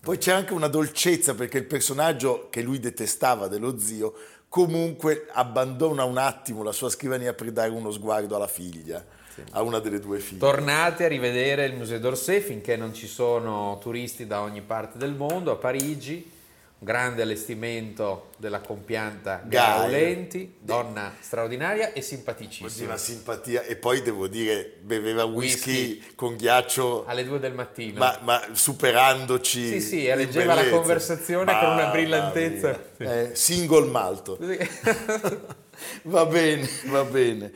Poi 0.01 0.17
c'è 0.17 0.33
anche 0.33 0.51
una 0.51 0.67
dolcezza 0.67 1.33
perché 1.33 1.57
il 1.57 1.65
personaggio 1.65 2.49
che 2.49 2.61
lui 2.61 2.79
detestava 2.79 3.47
dello 3.47 3.79
zio 3.79 4.13
comunque 4.49 5.27
abbandona 5.31 6.03
un 6.03 6.17
attimo 6.17 6.61
la 6.61 6.73
sua 6.73 6.89
scrivania 6.89 7.33
per 7.33 7.51
dare 7.53 7.69
uno 7.69 7.89
sguardo 7.89 8.35
alla 8.35 8.47
figlia, 8.47 9.03
a 9.51 9.61
una 9.61 9.79
delle 9.79 9.99
due 9.99 10.19
figlie. 10.19 10.39
Tornate 10.39 11.05
a 11.05 11.07
rivedere 11.07 11.65
il 11.65 11.73
Museo 11.75 11.99
d'Orsay 11.99 12.39
finché 12.41 12.75
non 12.75 12.93
ci 12.93 13.07
sono 13.07 13.77
turisti 13.81 14.25
da 14.27 14.41
ogni 14.41 14.61
parte 14.61 14.97
del 14.97 15.13
mondo, 15.13 15.51
a 15.51 15.55
Parigi, 15.55 16.31
un 16.83 16.89
grande 16.91 17.21
allestimento 17.21 18.31
della 18.37 18.59
compianta. 18.59 19.41
Gaulenti, 19.45 20.55
donna 20.59 21.13
straordinaria 21.19 21.93
e 21.93 22.01
simpaticissima. 22.01 22.87
Una 22.89 22.97
simpatia 22.97 23.63
e 23.63 23.77
poi 23.77 24.01
devo 24.01 24.27
dire 24.27 24.79
beveva 24.81 25.23
whisky, 25.23 25.71
Whisky. 25.97 26.15
con 26.15 26.35
ghiaccio 26.35 27.05
Alle 27.05 27.23
due 27.25 27.39
del 27.39 27.53
mattino. 27.53 27.99
ma, 27.99 28.19
ma 28.21 28.41
superandoci 28.51 29.65
Sì, 29.67 29.79
sì, 29.81 30.03
in 30.05 30.15
reggeva 30.15 30.53
la 30.55 30.61
bellezza. 30.61 30.77
conversazione 30.77 31.57
con 31.57 31.69
una 31.71 31.85
brillantezza. 31.89 32.79
Eh, 32.97 33.29
single 33.33 33.89
malto 33.89 34.37
va 36.03 36.25
bene 36.25 36.67
va 36.87 37.03
bene 37.03 37.51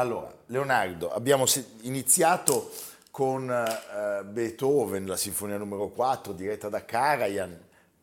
Allora, 0.00 0.32
Leonardo, 0.46 1.12
abbiamo 1.12 1.44
iniziato 1.82 2.70
con 3.10 3.50
eh, 3.50 4.24
Beethoven, 4.24 5.04
la 5.04 5.18
sinfonia 5.18 5.58
numero 5.58 5.88
4, 5.88 6.32
diretta 6.32 6.70
da 6.70 6.82
Karajan, 6.86 7.54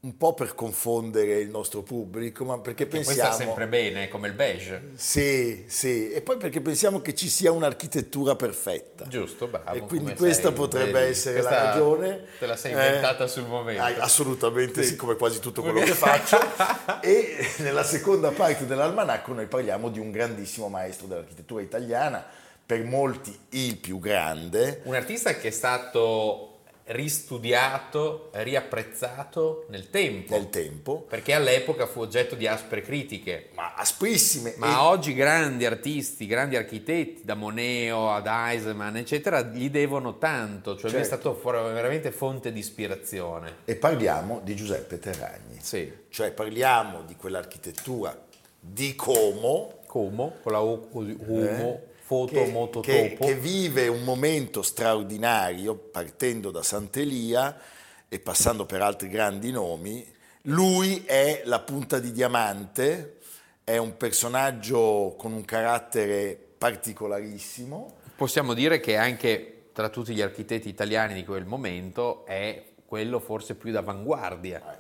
un 0.08 0.16
po' 0.16 0.34
per 0.34 0.56
confondere 0.56 1.40
il 1.40 1.50
nostro 1.50 1.82
pubblico, 1.82 2.46
ma 2.46 2.58
perché 2.60 2.86
Che 2.86 2.90
pensiamo... 2.92 3.20
Questo 3.28 3.44
è 3.44 3.46
sempre 3.46 3.68
bene, 3.68 4.08
come 4.08 4.30
il 4.30 4.34
beige. 4.34 4.92
Sì, 4.96 5.66
sì, 5.68 6.12
e 6.12 6.22
poi 6.22 6.38
perché 6.38 6.62
pensiamo 6.62 7.02
che 7.02 7.14
ci 7.14 7.28
sia 7.28 7.52
un'architettura 7.52 8.38
perfetta. 8.38 9.06
Giusto, 9.08 9.48
bravo. 9.48 9.74
E 9.74 9.82
quindi 9.82 10.14
questa 10.16 10.48
sei, 10.48 10.54
potrebbe 10.54 10.92
vedi. 10.94 11.12
essere 11.12 11.40
Questa 11.40 11.52
la 11.56 11.64
ragione. 11.72 12.24
Te 12.40 12.46
la 12.46 12.56
sei 12.56 12.72
Eh, 12.72 12.86
inventata 12.86 13.28
sul 13.28 13.48
momento. 13.48 14.02
assolutamente 14.02 14.82
sì. 14.82 14.90
Sì. 14.92 14.96
come 14.96 15.18
quasi 15.18 15.40
tutto 15.40 15.62
quello 15.62 15.82
che 15.82 15.92
faccio. 15.94 16.40
e 17.04 17.36
nella 17.58 17.84
seconda 17.84 18.32
parte 18.32 18.66
dell'almanacco 18.66 19.34
noi 19.34 19.48
parliamo 19.48 19.90
di 19.90 20.00
un 20.00 20.12
grandissimo 20.12 20.70
maestro 20.70 21.08
dell'architettura 21.08 21.62
italiana, 21.62 22.26
per 22.66 22.82
molti 22.86 23.38
il 23.50 23.76
più 23.76 24.00
grande. 24.00 24.80
Un 24.84 24.96
artista 24.96 25.36
che 25.36 25.50
è 25.50 25.52
stato 25.52 26.57
ristudiato, 26.88 28.30
riapprezzato 28.34 29.66
nel 29.70 29.90
tempo. 29.90 30.36
Nel 30.36 30.50
tempo, 30.50 31.02
Perché 31.08 31.34
all'epoca 31.34 31.86
fu 31.86 32.00
oggetto 32.02 32.36
di 32.36 32.48
aspre 32.48 32.82
critiche. 32.82 33.50
ma 33.56 33.74
asprissime. 33.76 34.54
Ma 34.58 34.72
e- 34.72 34.76
oggi 34.82 35.14
grandi 35.14 35.66
artisti, 35.66 36.26
grandi 36.26 36.56
architetti, 36.56 37.22
da 37.24 37.36
Moneo 37.36 38.12
ad 38.12 38.26
Eisenman, 38.28 38.98
eccetera, 38.98 39.42
gli 39.42 39.70
devono 39.70 40.18
tanto, 40.18 40.76
cioè 40.78 40.90
lui 40.92 41.00
è 41.02 41.04
Certo. 41.06 41.36
stato 41.38 41.72
veramente 41.74 42.12
fonte 42.12 42.52
di 42.52 42.60
ispirazione. 42.60 43.56
e 43.66 43.76
parliamo 43.76 44.42
di 44.44 44.56
Giuseppe 44.56 45.00
Terragni. 45.00 45.58
Sì. 45.62 45.92
Cioè 46.10 46.32
parliamo 46.32 47.02
di 47.04 47.16
quell'architettura 47.16 48.16
di 48.60 48.96
Como, 48.96 49.80
Como, 49.86 50.36
con 50.42 50.52
la 50.52 50.62
O 50.62 50.88
così, 50.90 51.16
Como, 51.16 51.42
eh, 51.44 51.96
foto, 52.08 52.42
che, 52.42 52.52
moto, 52.52 52.80
che- 52.80 53.16
topo. 53.18 53.26
che 53.26 53.36
vive 53.36 53.90
un 53.90 54.04
momento 54.04 54.62
straordinario 54.62 55.76
partendo 55.76 56.52
da 56.52 56.64
Sant'Elia 56.64 57.60
e 58.08 58.20
passando 58.20 58.66
per 58.66 58.82
altri 58.82 59.10
grandi 59.10 59.52
nomi. 59.52 60.10
Lui 60.44 61.04
è 61.04 61.42
la 61.44 61.60
punta 61.60 62.00
di 62.00 62.14
diamante, 62.14 63.18
è 63.66 63.76
un 63.76 63.98
personaggio 63.98 65.16
con 65.18 65.34
un 65.34 65.44
carattere 65.44 66.40
particolarissimo. 66.58 67.98
Possiamo 68.16 68.54
dire 68.54 68.80
che 68.80 68.96
anche 68.96 69.66
tra 69.74 69.90
tutti 69.90 70.14
gli 70.14 70.22
architetti 70.22 70.70
italiani 70.70 71.14
di 71.14 71.26
quel 71.26 71.46
momento 71.46 72.26
è 72.26 72.64
quello 72.86 73.20
forse 73.20 73.56
più 73.56 73.74
d'avanguardia. 73.74 74.80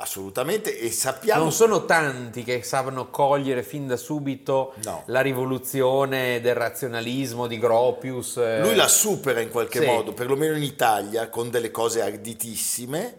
Assolutamente, 0.00 0.78
e 0.78 0.90
sappiamo 0.92 1.42
Non 1.42 1.52
sono 1.52 1.84
tanti 1.84 2.44
che 2.44 2.62
sanno 2.62 3.10
cogliere 3.10 3.62
fin 3.62 3.86
da 3.86 3.96
subito 3.96 4.74
No. 4.84 5.02
la 5.06 5.20
rivoluzione 5.20 6.40
del 6.40 6.54
razionalismo 6.54 7.46
di 7.46 7.58
Gropius. 7.58 8.36
eh. 8.36 8.60
Lui 8.60 8.74
la 8.76 8.86
supera 8.88 9.40
in 9.40 9.50
qualche 9.50 9.80
Sì. 9.80 9.86
modo, 9.86 10.12
perlomeno 10.12 10.56
in 10.56 10.62
Italia, 10.62 11.28
con 11.28 11.50
delle 11.50 11.70
cose 11.70 12.00
arditissime 12.00 13.18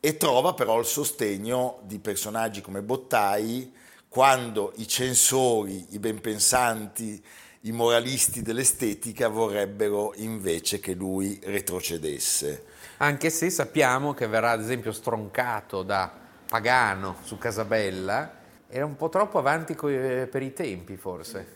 e 0.00 0.16
trova 0.16 0.54
però 0.54 0.78
il 0.78 0.86
sostegno 0.86 1.80
di 1.82 1.98
personaggi 1.98 2.60
come 2.60 2.82
Bottai 2.82 3.72
quando 4.08 4.72
i 4.76 4.86
censori, 4.86 5.86
i 5.90 5.98
benpensanti, 5.98 7.22
i 7.62 7.72
moralisti 7.72 8.42
dell'estetica 8.42 9.28
vorrebbero 9.28 10.12
invece 10.16 10.80
che 10.80 10.92
lui 10.94 11.38
retrocedesse. 11.42 12.64
Anche 13.02 13.30
se 13.30 13.50
sappiamo 13.50 14.14
che 14.14 14.28
verrà 14.28 14.52
ad 14.52 14.60
esempio 14.60 14.92
stroncato 14.92 15.82
da 15.82 16.08
Pagano 16.48 17.16
su 17.24 17.36
Casabella, 17.36 18.32
era 18.68 18.84
un 18.84 18.94
po' 18.94 19.08
troppo 19.08 19.38
avanti 19.38 19.76
eh, 19.86 20.28
per 20.30 20.40
i 20.40 20.52
tempi 20.52 20.96
forse. 20.96 21.46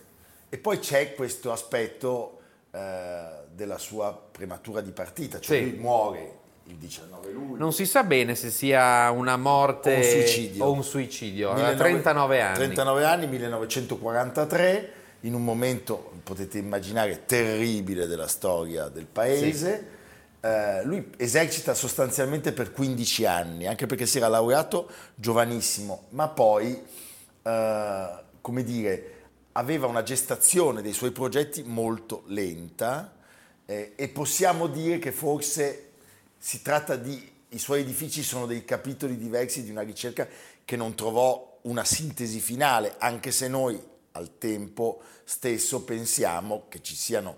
E 0.48 0.58
poi 0.58 0.80
c'è 0.80 1.14
questo 1.14 1.52
aspetto 1.52 2.40
eh, 2.72 3.26
della 3.54 3.78
sua 3.78 4.12
prematura 4.32 4.80
di 4.80 4.90
partita, 4.90 5.38
cioè 5.38 5.58
Sì. 5.58 5.70
lui 5.70 5.78
muore 5.78 6.32
il 6.64 6.74
19 6.74 7.30
luglio. 7.30 7.56
Non 7.58 7.72
si 7.72 7.86
sa 7.86 8.02
bene 8.02 8.34
se 8.34 8.50
sia 8.50 9.08
una 9.12 9.36
morte 9.36 9.94
O 9.94 9.96
un 9.98 10.02
suicidio. 10.02 10.64
o 10.64 10.72
un 10.72 10.82
suicidio. 10.82 11.50
Aveva 11.52 11.70
19 11.70 11.90
39 12.02 12.40
anni. 12.40 12.54
39 12.56 13.04
anni, 13.04 13.26
1943, 13.28 14.92
in 15.20 15.34
un 15.34 15.44
momento, 15.44 16.10
potete 16.24 16.58
immaginare, 16.58 17.24
terribile 17.24 18.08
della 18.08 18.26
storia 18.26 18.88
del 18.88 19.06
paese. 19.06 19.94
Eh, 20.46 20.84
lui 20.84 21.10
esercita 21.16 21.74
sostanzialmente 21.74 22.52
per 22.52 22.70
15 22.70 23.24
anni, 23.24 23.66
anche 23.66 23.86
perché 23.86 24.06
si 24.06 24.18
era 24.18 24.28
laureato 24.28 24.88
giovanissimo, 25.16 26.04
ma 26.10 26.28
poi, 26.28 26.80
eh, 27.42 28.08
come 28.40 28.62
dire, 28.62 29.14
aveva 29.52 29.88
una 29.88 30.04
gestazione 30.04 30.82
dei 30.82 30.92
suoi 30.92 31.10
progetti 31.10 31.64
molto 31.64 32.22
lenta 32.26 33.16
eh, 33.64 33.94
e 33.96 34.08
possiamo 34.08 34.68
dire 34.68 35.00
che 35.00 35.10
forse 35.10 35.90
si 36.38 36.62
tratta 36.62 36.94
di, 36.94 37.28
i 37.48 37.58
suoi 37.58 37.80
edifici 37.80 38.22
sono 38.22 38.46
dei 38.46 38.64
capitoli 38.64 39.18
diversi 39.18 39.64
di 39.64 39.70
una 39.70 39.82
ricerca 39.82 40.28
che 40.64 40.76
non 40.76 40.94
trovò 40.94 41.58
una 41.62 41.84
sintesi 41.84 42.38
finale, 42.38 42.94
anche 42.98 43.32
se 43.32 43.48
noi 43.48 43.82
al 44.12 44.38
tempo 44.38 45.02
stesso 45.24 45.82
pensiamo 45.82 46.66
che 46.68 46.80
ci 46.82 46.94
siano 46.94 47.36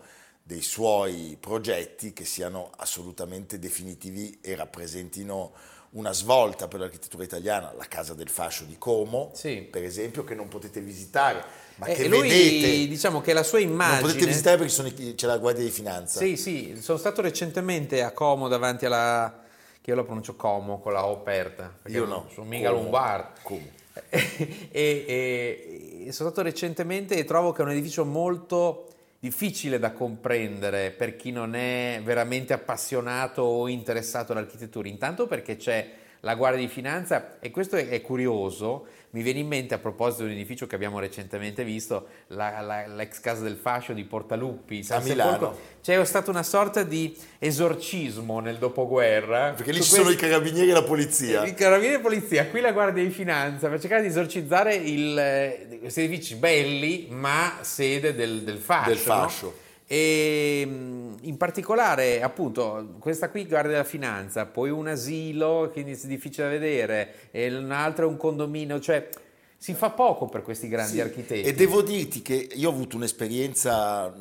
dei 0.49 0.63
suoi 0.63 1.37
progetti 1.39 2.15
che 2.15 2.25
siano 2.25 2.71
assolutamente 2.79 3.59
definitivi 3.59 4.39
e 4.41 4.55
rappresentino 4.57 5.53
una 5.91 6.15
svolta 6.15 6.69
per 6.69 6.81
l'architettura 6.81 7.23
italiana, 7.23 7.75
la 7.77 7.85
Casa 7.85 8.15
del 8.15 8.31
Fascio 8.31 8.65
di 8.65 8.77
Como, 8.79 9.31
Sì. 9.35 9.61
per 9.71 9.85
esempio, 9.85 10.25
che 10.25 10.35
non 10.35 10.49
potete 10.49 10.81
visitare, 10.81 11.45
ma 11.77 11.85
Eh, 11.85 11.95
che 11.95 12.09
lui, 12.09 12.29
vedete. 12.31 12.89
diciamo 12.89 13.21
che 13.21 13.35
la 13.35 13.43
sua 13.43 13.59
Non 13.61 13.77
potete 13.77 13.93
immagine... 14.01 14.27
visitare 14.27 14.57
perché 14.57 14.73
sono 14.73 14.89
i- 14.89 15.15
c'è 15.15 15.27
la 15.27 15.37
Guardia 15.37 15.65
di 15.65 15.71
Finanza. 15.71 16.19
Sì, 16.19 16.39
sì, 16.39 16.79
sono 16.81 16.97
stato 16.97 17.21
recentemente 17.21 18.03
a 18.03 18.13
Como 18.13 18.49
davanti 18.49 18.87
alla... 18.87 19.43
che 19.83 19.91
io 19.91 19.97
la 19.97 20.03
pronuncio 20.05 20.35
Como 20.35 20.81
con 20.81 20.95
la 20.95 21.05
O 21.07 21.13
aperta. 21.13 21.77
Io 21.89 22.07
no. 22.07 22.27
Sono 22.33 22.47
mica 22.49 22.71
lombardo. 22.71 23.33
Como. 23.43 23.67
e, 24.09 24.65
e- 24.73 26.05
e 26.07 26.13
sono 26.13 26.31
stato 26.31 26.41
recentemente 26.41 27.17
e 27.17 27.25
trovo 27.27 27.53
che 27.53 27.61
è 27.61 27.65
un 27.67 27.71
edificio 27.73 28.07
molto 28.07 28.87
difficile 29.21 29.79
da 29.79 29.93
comprendere 29.93 30.91
per 30.93 31.17
chi 31.17 31.33
non 31.33 31.55
è 31.55 32.01
veramente 32.05 32.53
appassionato 32.53 33.43
o 33.43 33.69
interessato 33.69 34.33
all'architettura. 34.33 34.89
Intanto 34.89 35.27
perché 35.27 35.57
c'è 35.57 35.91
la 36.21 36.35
Guardia 36.35 36.61
di 36.61 36.69
Finanza 36.69 37.39
e 37.41 37.51
questo 37.51 37.77
è, 37.77 38.01
curioso, 38.01 38.87
mi 39.11 39.23
viene 39.23 39.39
in 39.39 39.47
mente 39.47 39.75
a 39.75 39.79
proposito 39.79 40.25
di 40.25 40.31
un 40.33 40.37
edificio 40.37 40.67
che 40.67 40.75
abbiamo 40.75 40.99
recentemente 40.99 41.65
visto, 41.65 42.07
la- 42.29 42.61
la- 42.61 42.87
l'ex 42.87 43.21
casa 43.21 43.43
del 43.43 43.57
fascio 43.57 43.93
di 43.95 44.05
Portaluppi, 44.05 44.83
San 44.83 45.01
A 45.01 45.05
Milano. 45.05 45.31
Sepolcro. 45.33 45.59
C'è 45.83 46.05
stata 46.05 46.31
una 46.31 46.43
sorta 46.43 46.83
di 46.83 47.17
esorcismo 47.39 48.41
nel 48.41 48.59
dopoguerra. 48.59 49.53
Perché 49.57 49.73
lì 49.73 49.79
ci 49.83 49.89
sono 49.89 50.03
i 50.03 50.05
questi- 50.17 50.23
carabinieri 50.27 50.71
e 50.71 50.73
la 50.73 50.83
polizia. 50.83 51.45
i 51.47 51.55
carabinieri 51.55 51.97
e 51.97 52.01
polizia, 52.01 52.47
qui 52.47 52.61
la 52.61 52.73
Guardia 52.73 53.03
di 53.03 53.11
Finanza 53.11 53.69
per 53.69 53.81
cercare 53.81 54.03
di 54.03 54.09
esorcizzare 54.09 54.75
il, 54.75 55.19
eh, 55.19 55.79
questi 55.81 56.03
edifici 56.03 56.35
belli, 56.37 57.07
ma 57.11 57.59
sede 57.63 58.15
del, 58.15 58.43
del 58.43 58.59
fascio. 58.59 58.89
Del 58.91 58.99
no? 58.99 59.67
E 59.91 60.67
mh, 60.67 61.17
in 61.23 61.37
particolare, 61.39 62.21
appunto, 62.23 62.95
questa 62.99 63.31
qui 63.31 63.47
Guardia 63.47 63.71
della 63.73 63.85
Finanza, 63.85 64.45
poi 64.45 64.69
un 64.69 64.87
asilo, 64.87 65.71
quindi 65.73 65.93
è 65.93 66.07
difficile 66.07 66.45
da 66.45 66.53
vedere, 66.53 67.15
e 67.31 67.53
un 67.57 67.71
altro 67.73 68.05
è 68.07 68.09
un 68.09 68.19
condominio, 68.19 68.79
cioè 68.81 69.09
si 69.57 69.73
fa 69.73 69.91
poco 69.91 70.27
per 70.27 70.43
questi 70.43 70.69
grandi 70.69 70.93
Sì, 70.93 71.01
architetti. 71.01 71.49
E 71.49 71.55
devo 71.55 71.81
dirti 71.83 72.21
che 72.21 72.35
io 72.55 72.69
ho 72.69 72.73
avuto 72.73 72.97
un'esperienza 72.97 74.15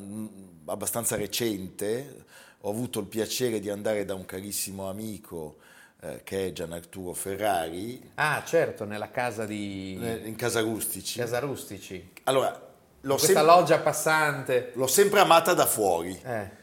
abbastanza 0.64 1.16
recente, 1.16 2.24
ho 2.62 2.70
avuto 2.70 3.00
il 3.00 3.06
piacere 3.06 3.60
di 3.60 3.68
andare 3.68 4.06
da 4.06 4.14
un 4.14 4.24
carissimo 4.24 4.88
amico 4.88 5.58
eh, 6.00 6.22
che 6.24 6.46
è 6.46 6.52
Gian 6.52 6.72
Arturo 6.72 7.12
Ferrari 7.12 8.10
Ah, 8.14 8.42
certo, 8.44 8.84
nella 8.84 9.10
casa 9.10 9.44
di 9.44 9.98
eh, 10.02 10.22
in 10.24 10.34
Casa 10.34 10.60
Rustici. 10.60 11.18
Casa 11.18 11.38
Rustici. 11.40 12.10
Allora, 12.24 12.67
l'ho, 13.02 13.14
Questa 13.14 13.32
sem- 13.34 13.44
loggia 13.44 13.78
passante. 13.78 14.70
l'ho 14.74 14.86
sempre 14.86 15.20
amata 15.20 15.54
da 15.54 15.66
fuori. 15.66 16.18
Eh. 16.24 16.56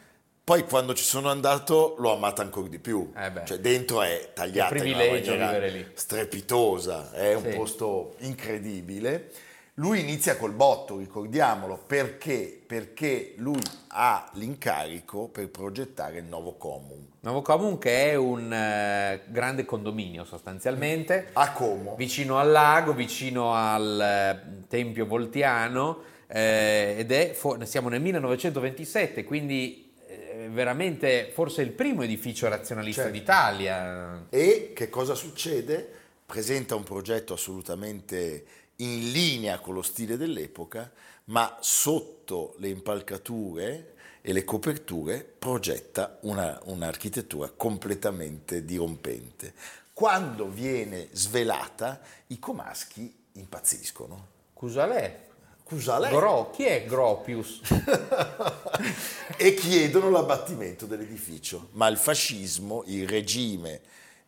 Poi 0.44 0.62
quando 0.64 0.94
ci 0.94 1.02
sono 1.02 1.28
andato 1.28 1.96
l'ho 1.98 2.14
amata 2.14 2.42
ancora 2.42 2.68
di 2.68 2.78
più. 2.78 3.10
Eh. 3.16 3.32
Cioè 3.44 3.58
dentro 3.58 4.02
è 4.02 4.30
tagliata 4.32 4.76
in 4.76 4.82
una 4.82 4.96
privilegio 4.96 5.30
maniera 5.32 5.52
vivere 5.52 5.70
lì. 5.70 5.90
strepitosa, 5.94 7.10
è 7.12 7.34
un 7.34 7.42
Sì. 7.42 7.56
posto 7.56 8.14
incredibile. 8.18 9.30
Lui 9.78 10.00
inizia 10.00 10.36
col 10.36 10.52
botto, 10.52 10.96
ricordiamolo, 10.96 11.76
perché? 11.86 12.62
Perché 12.66 13.34
lui 13.38 13.60
ha 13.88 14.26
l'incarico 14.34 15.28
per 15.28 15.50
progettare 15.50 16.18
il 16.18 16.24
nuovo 16.24 16.54
Comum. 16.54 17.04
Nuovo 17.20 17.42
Comum 17.42 17.76
che 17.76 18.10
è 18.10 18.14
un 18.14 18.50
eh, 18.50 19.20
grande 19.26 19.66
condominio 19.66 20.24
sostanzialmente, 20.24 21.28
A 21.34 21.52
Como. 21.52 21.94
vicino 21.96 22.38
al 22.38 22.50
lago, 22.52 22.94
vicino 22.94 23.52
al 23.54 24.00
eh, 24.00 24.64
Tempio 24.68 25.04
Voltiano 25.04 26.14
eh, 26.28 26.96
ed 26.98 27.12
è, 27.12 27.36
siamo 27.64 27.88
nel 27.88 28.00
1927, 28.00 29.24
quindi 29.24 29.92
eh, 30.06 30.48
veramente 30.50 31.30
forse 31.32 31.62
il 31.62 31.70
primo 31.70 32.02
edificio 32.02 32.48
razionalista 32.48 33.02
Certo. 33.02 33.16
d'Italia. 33.18 34.26
E 34.30 34.72
che 34.74 34.88
cosa 34.88 35.14
succede? 35.14 35.90
Presenta 36.26 36.74
un 36.74 36.82
progetto 36.82 37.34
assolutamente 37.34 38.44
in 38.76 39.12
linea 39.12 39.58
con 39.60 39.74
lo 39.74 39.82
stile 39.82 40.16
dell'epoca, 40.16 40.90
ma 41.26 41.56
sotto 41.60 42.54
le 42.58 42.68
impalcature 42.68 43.94
e 44.20 44.32
le 44.32 44.44
coperture 44.44 45.24
progetta 45.38 46.18
una- 46.22 46.60
un'architettura 46.64 47.52
completamente 47.56 48.64
dirompente. 48.64 49.54
Quando 49.92 50.48
viene 50.48 51.08
svelata, 51.12 52.00
i 52.28 52.38
comaschi 52.38 53.14
impazziscono. 53.32 54.26
Cusalè. 54.52 55.25
Cusalè. 55.66 56.10
Gro, 56.10 56.50
chi 56.50 56.62
è 56.62 56.84
Gropius? 56.84 57.60
e 59.36 59.54
chiedono 59.54 60.10
l'abbattimento 60.10 60.86
dell'edificio. 60.86 61.70
Ma 61.72 61.88
il 61.88 61.96
fascismo, 61.96 62.84
il 62.86 63.08
regime 63.08 63.80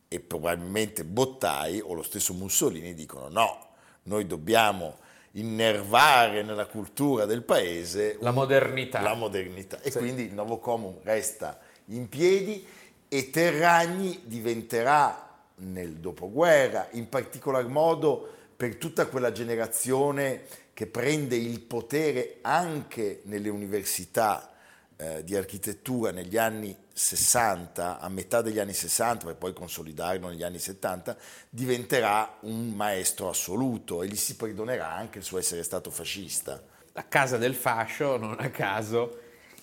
e 0.08 0.18
probabilmente 0.18 1.04
Bottai 1.04 1.80
o 1.80 1.94
lo 1.94 2.02
stesso 2.02 2.34
Mussolini 2.34 2.92
dicono 2.92 3.28
no, 3.28 3.66
noi 4.04 4.26
dobbiamo 4.26 4.96
innervare 5.32 6.42
nella 6.42 6.66
cultura 6.66 7.24
del 7.24 7.44
paese 7.44 8.16
la 8.18 8.32
modernità. 8.32 9.00
La 9.00 9.14
modernità. 9.14 9.80
E 9.80 9.92
sì. 9.92 9.98
quindi 9.98 10.24
il 10.24 10.34
nuovo 10.34 10.58
comum 10.58 10.96
resta 11.04 11.60
in 11.86 12.08
piedi 12.08 12.66
e 13.06 13.30
Terragni 13.30 14.22
diventerà 14.24 15.36
nel 15.58 15.98
dopoguerra, 15.98 16.88
in 16.92 17.08
particolar 17.08 17.64
modo 17.68 18.28
per 18.56 18.74
tutta 18.74 19.06
quella 19.06 19.30
generazione 19.30 20.42
che 20.78 20.86
prende 20.86 21.34
il 21.34 21.58
potere 21.58 22.38
anche 22.42 23.22
nelle 23.24 23.48
università 23.48 24.52
eh, 24.96 25.24
di 25.24 25.34
architettura 25.34 26.12
negli 26.12 26.36
anni 26.36 26.72
60, 26.92 27.98
a 27.98 28.08
metà 28.08 28.42
degli 28.42 28.60
anni 28.60 28.74
60, 28.74 29.26
per 29.26 29.34
poi 29.34 29.52
consolidarlo 29.52 30.28
negli 30.28 30.44
anni 30.44 30.60
70, 30.60 31.16
diventerà 31.50 32.36
un 32.42 32.74
maestro 32.74 33.28
assoluto 33.28 34.04
e 34.04 34.06
gli 34.06 34.14
si 34.14 34.36
perdonerà 34.36 34.92
anche 34.92 35.18
il 35.18 35.24
suo 35.24 35.38
essere 35.38 35.64
stato 35.64 35.90
fascista. 35.90 36.62
La 36.92 37.08
casa 37.08 37.38
del 37.38 37.56
fascio, 37.56 38.16
non 38.16 38.36
a 38.38 38.48
caso, 38.50 39.18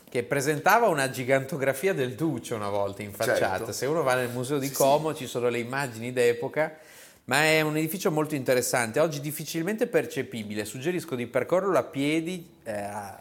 che 0.09 0.23
presentava 0.23 0.87
una 0.87 1.09
gigantografia 1.09 1.93
del 1.93 2.15
Duce 2.15 2.55
una 2.55 2.67
volta 2.67 3.03
in 3.03 3.13
facciata. 3.13 3.57
Certo. 3.59 3.71
Se 3.71 3.85
uno 3.85 4.03
va 4.03 4.15
nel 4.15 4.31
museo 4.31 4.57
di 4.57 4.69
Como 4.69 5.13
sì. 5.13 5.19
ci 5.19 5.27
sono 5.27 5.47
le 5.47 5.59
immagini 5.59 6.11
d'epoca, 6.11 6.77
ma 7.25 7.43
è 7.43 7.61
un 7.61 7.77
edificio 7.77 8.11
molto 8.11 8.35
interessante, 8.35 8.99
oggi 8.99 9.19
difficilmente 9.19 9.87
percepibile. 9.87 10.65
Suggerisco 10.65 11.15
di 11.15 11.27
percorrerlo 11.27 11.77
a 11.77 11.83
piedi 11.83 12.47
eh, 12.63 12.71
a 12.71 13.19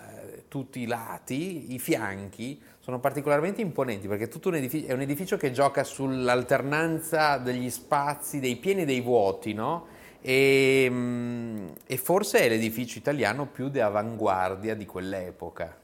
tutti 0.49 0.81
i 0.81 0.87
lati, 0.87 1.73
i 1.75 1.79
fianchi 1.79 2.61
sono 2.81 3.01
particolarmente 3.01 3.63
imponenti 3.63 4.07
perché 4.07 4.29
è, 4.29 4.47
un 4.47 4.55
edificio, 4.55 4.87
è 4.87 4.93
un 4.93 5.01
edificio 5.01 5.37
che 5.37 5.53
gioca 5.53 5.85
sull'alternanza 5.85 7.39
degli 7.39 7.71
spazi, 7.71 8.41
dei 8.41 8.57
pieni 8.57 8.83
e 8.83 8.85
dei 8.85 9.01
vuoti, 9.01 9.55
no? 9.55 9.87
E, 10.21 10.87
mm, 10.91 11.69
e 11.87 11.97
forse 11.97 12.41
è 12.41 12.49
l'edificio 12.49 12.99
italiano 12.99 13.47
più 13.47 13.69
di 13.69 13.81
avanguardia 13.81 14.75
di 14.75 14.87
quell'epoca 14.87 15.83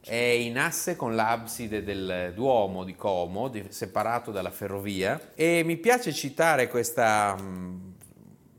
è 0.00 0.14
in 0.14 0.58
asse 0.58 0.96
con 0.96 1.14
l'abside 1.14 1.82
del 1.82 2.32
Duomo 2.34 2.84
di 2.84 2.94
Como, 2.94 3.52
separato 3.68 4.30
dalla 4.30 4.50
ferrovia, 4.50 5.32
e 5.34 5.62
mi 5.64 5.76
piace 5.76 6.12
citare 6.12 6.68
questa 6.68 7.36
um, 7.38 7.94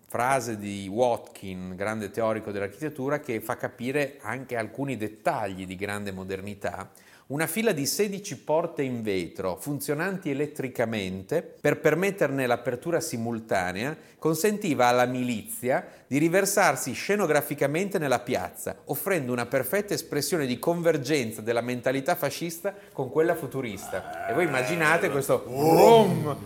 frase 0.08 0.58
di 0.58 0.88
Watkin, 0.88 1.76
grande 1.76 2.12
teorico 2.12 2.52
dell'architettura, 2.52 3.20
che 3.20 3.42
fa 3.42 3.56
capire 3.58 4.18
anche 4.22 4.56
alcuni 4.56 4.98
dettagli 4.98 5.66
di 5.66 5.76
grande 5.76 6.12
modernità 6.12 6.90
una 7.30 7.46
fila 7.46 7.74
di 7.74 7.86
16 7.86 8.38
porte 8.38 8.82
in 8.82 9.04
vetro, 9.04 9.56
funzionanti 9.56 10.32
elettricamente, 10.32 11.44
per 11.44 11.80
permetterne 11.80 12.48
l'apertura 12.48 13.00
simultanea, 13.00 13.96
consentiva 14.18 14.88
alla 14.88 15.06
milizia 15.06 15.86
di 16.08 16.18
riversarsi 16.18 16.92
scenograficamente 16.94 18.00
nella 18.00 18.20
piazza, 18.20 18.78
offrendo 18.86 19.32
una 19.32 19.46
perfetta 19.46 19.94
espressione 19.94 20.48
di 20.48 20.58
convergenza 20.58 21.42
della 21.42 21.62
mentalità 21.62 22.16
fascista 22.16 22.74
con 22.92 23.12
quella 23.12 23.36
futurista. 23.36 24.28
E 24.28 24.34
voi 24.34 24.46
immaginate 24.46 25.12
questo... 25.12 25.44
Vroom! 25.46 26.38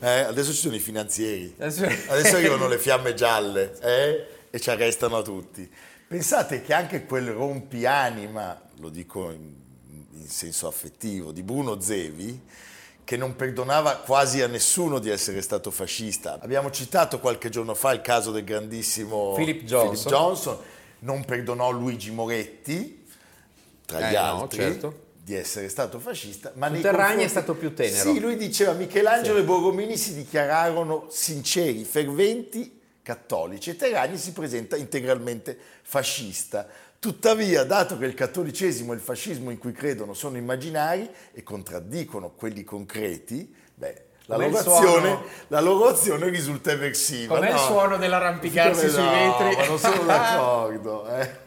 Eh, 0.00 0.20
adesso 0.20 0.52
ci 0.52 0.58
sono 0.58 0.74
i 0.74 0.80
finanzieri, 0.80 1.54
adesso 1.56 2.36
arrivano 2.36 2.68
le 2.68 2.78
fiamme 2.78 3.14
gialle 3.14 3.72
eh, 3.80 4.26
e 4.50 4.60
ci 4.60 4.68
arrestano 4.68 5.22
tutti. 5.22 5.70
Pensate 6.06 6.60
che 6.60 6.74
anche 6.74 7.06
quel 7.06 7.28
rompianima, 7.30 8.68
lo 8.78 8.88
dico 8.90 9.30
in 9.30 9.59
in 10.20 10.28
senso 10.28 10.66
affettivo, 10.66 11.32
di 11.32 11.42
Bruno 11.42 11.80
Zevi, 11.80 12.40
che 13.04 13.16
non 13.16 13.34
perdonava 13.34 13.96
quasi 13.96 14.40
a 14.42 14.46
nessuno 14.46 14.98
di 14.98 15.10
essere 15.10 15.42
stato 15.42 15.70
fascista. 15.70 16.38
Abbiamo 16.40 16.70
citato 16.70 17.18
qualche 17.18 17.48
giorno 17.48 17.74
fa 17.74 17.92
il 17.92 18.00
caso 18.02 18.30
del 18.30 18.44
grandissimo 18.44 19.32
Philip 19.34 19.64
Johnson, 19.64 19.94
Philip 19.94 20.08
Johnson. 20.08 20.58
non 21.00 21.24
perdonò 21.24 21.70
Luigi 21.70 22.10
Moretti, 22.10 23.06
tra 23.86 24.08
eh, 24.08 24.12
gli 24.12 24.14
altri. 24.14 24.58
No, 24.58 24.70
certo 24.70 25.08
di 25.22 25.36
essere 25.36 25.68
stato 25.68 26.00
fascista, 26.00 26.50
ma 26.56 26.68
confronti... 26.68 27.22
è 27.22 27.28
stato 27.28 27.54
più 27.54 27.72
tenero. 27.72 28.12
Sì, 28.12 28.18
lui 28.18 28.36
diceva 28.36 28.72
Michelangelo 28.72 29.36
sì. 29.36 29.42
e 29.42 29.44
Borromini 29.44 29.96
si 29.96 30.14
dichiararono 30.14 31.06
sinceri, 31.08 31.84
ferventi 31.84 32.80
cattolici 33.02 33.70
e 33.70 33.76
Terragni 33.76 34.18
si 34.18 34.32
presenta 34.32 34.76
integralmente 34.76 35.56
fascista. 35.82 36.66
Tuttavia, 37.00 37.64
dato 37.64 37.96
che 37.96 38.04
il 38.04 38.12
cattolicesimo 38.12 38.92
e 38.92 38.96
il 38.96 39.00
fascismo 39.00 39.50
in 39.50 39.56
cui 39.56 39.72
credono 39.72 40.12
sono 40.12 40.36
immaginari 40.36 41.08
e 41.32 41.42
contraddicono 41.42 42.32
quelli 42.36 42.62
concreti, 42.62 43.50
beh, 43.74 44.04
la 44.26 44.36
loro, 44.36 44.58
azione, 44.58 45.18
la 45.46 45.60
loro, 45.60 45.88
azione, 45.88 46.28
risulta 46.28 46.72
eversiva. 46.72 47.36
Com'è 47.36 47.48
no? 47.48 47.54
il 47.54 47.60
suono 47.62 47.96
dell'arrampicarsi 47.96 48.84
no, 48.84 48.90
sui 48.90 49.02
vetri? 49.02 49.56
Ma 49.56 49.66
non 49.66 49.78
sono 49.78 50.04
d'accordo. 50.04 51.08
Eh. 51.20 51.38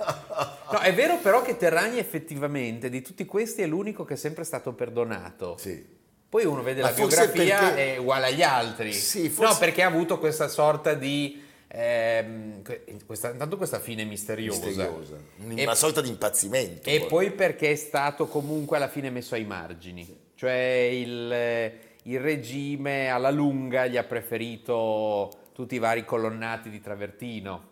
No, 0.72 0.80
è 0.80 0.94
vero 0.96 1.18
però 1.18 1.44
che 1.44 1.56
Terragni 1.56 2.00
effettivamente 2.00 2.89
di 2.89 3.04
tutti 3.04 3.24
questi 3.26 3.62
è 3.62 3.68
l'unico 3.68 4.04
che 4.06 4.16
è 4.16 4.18
sempre 4.18 4.44
stato 4.44 4.74
perdonato. 4.74 5.56
Sì. 5.60 5.86
Poi 6.28 6.46
uno 6.46 6.63
vede 6.63 6.82
ma 6.82 6.89
la 6.89 6.96
biografia 6.96 7.60
perché... 7.60 7.94
è 7.94 7.98
uguale 7.98 8.26
agli 8.26 8.42
altri. 8.42 8.92
Sì, 8.92 9.30
forse... 9.30 9.54
No, 9.54 9.60
perché 9.60 9.84
ha 9.84 9.88
avuto 9.88 10.18
questa 10.18 10.48
sorta 10.48 10.96
di 10.96 11.42
eh, 11.76 12.62
questa, 13.04 13.32
intanto 13.32 13.58
questa 13.58 13.80
fine 13.80 14.04
misteriosa, 14.04 14.68
misteriosa. 14.68 15.18
una 15.40 15.72
e, 15.72 15.76
sorta 15.76 16.02
di 16.02 16.10
impazzimento. 16.10 16.88
E 16.88 17.00
poi. 17.00 17.08
poi 17.08 17.32
perché 17.32 17.72
è 17.72 17.76
stato 17.76 18.28
comunque 18.28 18.78
alla 18.78 18.90
fine 18.90 19.10
messo 19.10 19.34
ai 19.34 19.44
margini, 19.44 20.08
cioè 20.36 20.52
il, 20.54 21.74
il 22.04 22.20
regime 22.20 23.08
alla 23.08 23.32
lunga 23.32 23.88
gli 23.88 23.98
ha 23.98 24.04
preferito 24.04 25.50
tutti 25.52 25.74
i 25.74 25.80
vari 25.80 26.06
colonnati 26.06 26.70
di 26.70 26.80
travertino. 26.80 27.72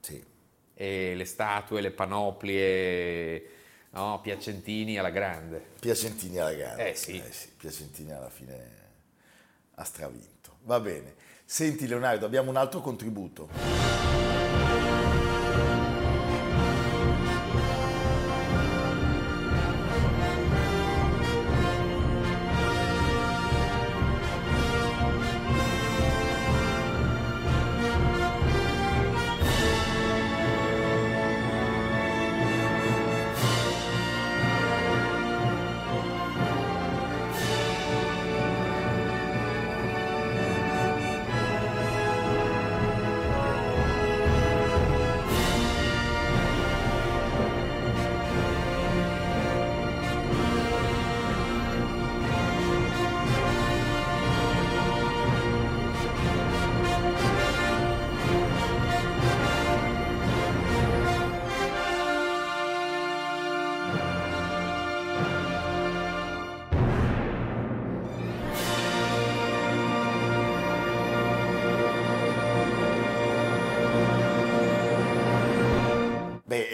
Sì. 0.00 0.24
E 0.72 1.14
le 1.14 1.24
statue, 1.26 1.82
le 1.82 1.90
panoplie, 1.90 3.44
no, 3.90 4.18
Piacentini 4.22 4.96
alla 4.96 5.10
grande. 5.10 5.62
Piacentini 5.78 6.38
alla 6.38 6.54
grande. 6.54 6.92
Eh 6.92 6.94
sì. 6.94 7.22
Eh 7.22 7.30
sì. 7.30 7.50
Piacentini 7.54 8.12
alla 8.12 8.30
fine 8.30 8.82
ha 9.74 9.84
stravinto. 9.84 10.33
Va 10.66 10.80
bene. 10.80 11.14
Senti 11.44 11.86
Leonardo, 11.86 12.24
abbiamo 12.24 12.50
un 12.50 12.56
altro 12.56 12.80
contributo. 12.80 13.48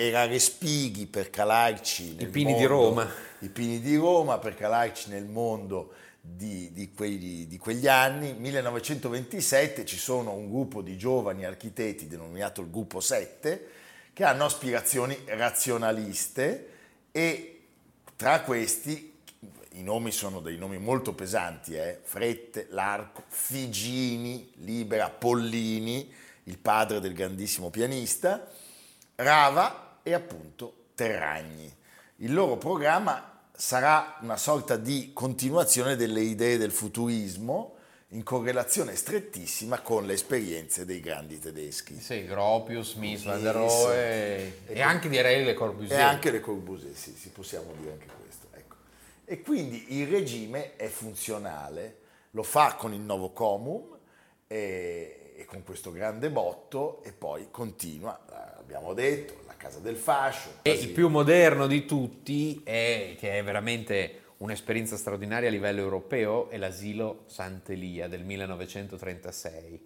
Era 0.02 0.24
Respighi 0.24 1.06
per 1.06 1.28
calarci 1.28 2.16
I 2.18 2.26
Pini 2.28 2.52
mondo, 2.52 2.58
di 2.58 2.64
Roma. 2.64 3.12
I 3.40 3.48
Pini 3.50 3.80
di 3.80 3.96
Roma 3.96 4.38
per 4.38 4.54
calarci 4.54 5.10
nel 5.10 5.26
mondo 5.26 5.92
di, 6.18 6.72
di, 6.72 6.90
quegli, 6.94 7.46
di, 7.46 7.58
quegli, 7.58 7.86
anni. 7.86 8.32
1927 8.32 9.84
ci 9.84 9.98
sono 9.98 10.32
un 10.32 10.48
gruppo 10.48 10.80
di 10.80 10.96
giovani 10.96 11.44
architetti 11.44 12.06
denominato 12.06 12.62
il 12.62 12.70
Gruppo 12.70 13.00
7 13.00 13.68
che 14.14 14.24
hanno 14.24 14.46
aspirazioni 14.46 15.18
razionaliste 15.26 16.68
e 17.12 17.60
tra 18.16 18.40
questi 18.40 19.12
i 19.72 19.82
nomi 19.82 20.12
sono 20.12 20.40
dei 20.40 20.56
nomi 20.56 20.78
molto 20.78 21.12
pesanti, 21.12 21.74
eh? 21.74 22.00
Frette, 22.02 22.68
Larco, 22.70 23.24
Figini, 23.28 24.50
Libera, 24.56 25.10
Pollini, 25.10 26.10
il 26.44 26.56
padre 26.56 27.00
del 27.00 27.12
grandissimo 27.12 27.68
pianista, 27.68 28.48
Rava 29.14 29.88
e 30.02 30.12
appunto 30.12 30.86
Terragni. 30.94 31.72
Il 32.16 32.32
loro 32.32 32.56
programma 32.56 33.42
sarà 33.52 34.16
una 34.20 34.36
sorta 34.36 34.76
di 34.76 35.12
continuazione 35.12 35.96
delle 35.96 36.20
idee 36.20 36.56
del 36.58 36.70
futurismo, 36.70 37.76
in 38.12 38.22
correlazione 38.24 38.96
strettissima 38.96 39.80
con 39.80 40.04
le 40.04 40.14
esperienze 40.14 40.84
dei 40.84 41.00
grandi 41.00 41.38
tedeschi. 41.38 42.00
Sì, 42.00 42.24
Gropius, 42.24 42.94
Mies 42.94 43.22
van 43.22 43.40
der 43.40 43.54
Rohe 43.54 43.94
e, 43.94 44.52
e 44.66 44.80
anche 44.80 45.08
direi 45.08 45.44
Le 45.44 45.54
Corbusier. 45.54 45.98
E 45.98 46.02
anche 46.02 46.30
Le 46.30 46.40
Corbusier, 46.40 46.94
sì, 46.94 47.14
sì, 47.14 47.28
possiamo 47.28 47.72
dire 47.78 47.92
anche 47.92 48.08
questo. 48.20 48.48
Ecco. 48.52 48.76
E 49.24 49.40
quindi 49.42 49.98
il 49.98 50.08
regime 50.08 50.74
è 50.76 50.88
funzionale, 50.88 51.98
lo 52.32 52.42
fa 52.42 52.74
con 52.74 52.92
il 52.92 53.00
nuovo 53.00 53.30
comum 53.30 53.96
e, 54.48 55.34
e 55.36 55.44
con 55.44 55.62
questo 55.62 55.92
grande 55.92 56.30
botto 56.30 57.04
e 57.04 57.12
poi 57.12 57.48
continua, 57.50 58.56
abbiamo 58.58 58.92
detto, 58.92 59.39
casa 59.60 59.78
del 59.78 59.96
fascio. 59.96 60.60
E 60.62 60.70
il 60.70 60.88
più 60.88 61.10
moderno 61.10 61.66
di 61.66 61.84
tutti 61.84 62.62
è 62.64 63.14
che 63.18 63.38
è 63.38 63.44
veramente 63.44 64.22
un'esperienza 64.38 64.96
straordinaria 64.96 65.48
a 65.48 65.52
livello 65.52 65.80
europeo 65.80 66.48
è 66.48 66.56
l'asilo 66.56 67.24
Sant'Elia 67.26 68.08
del 68.08 68.24
1936 68.24 69.80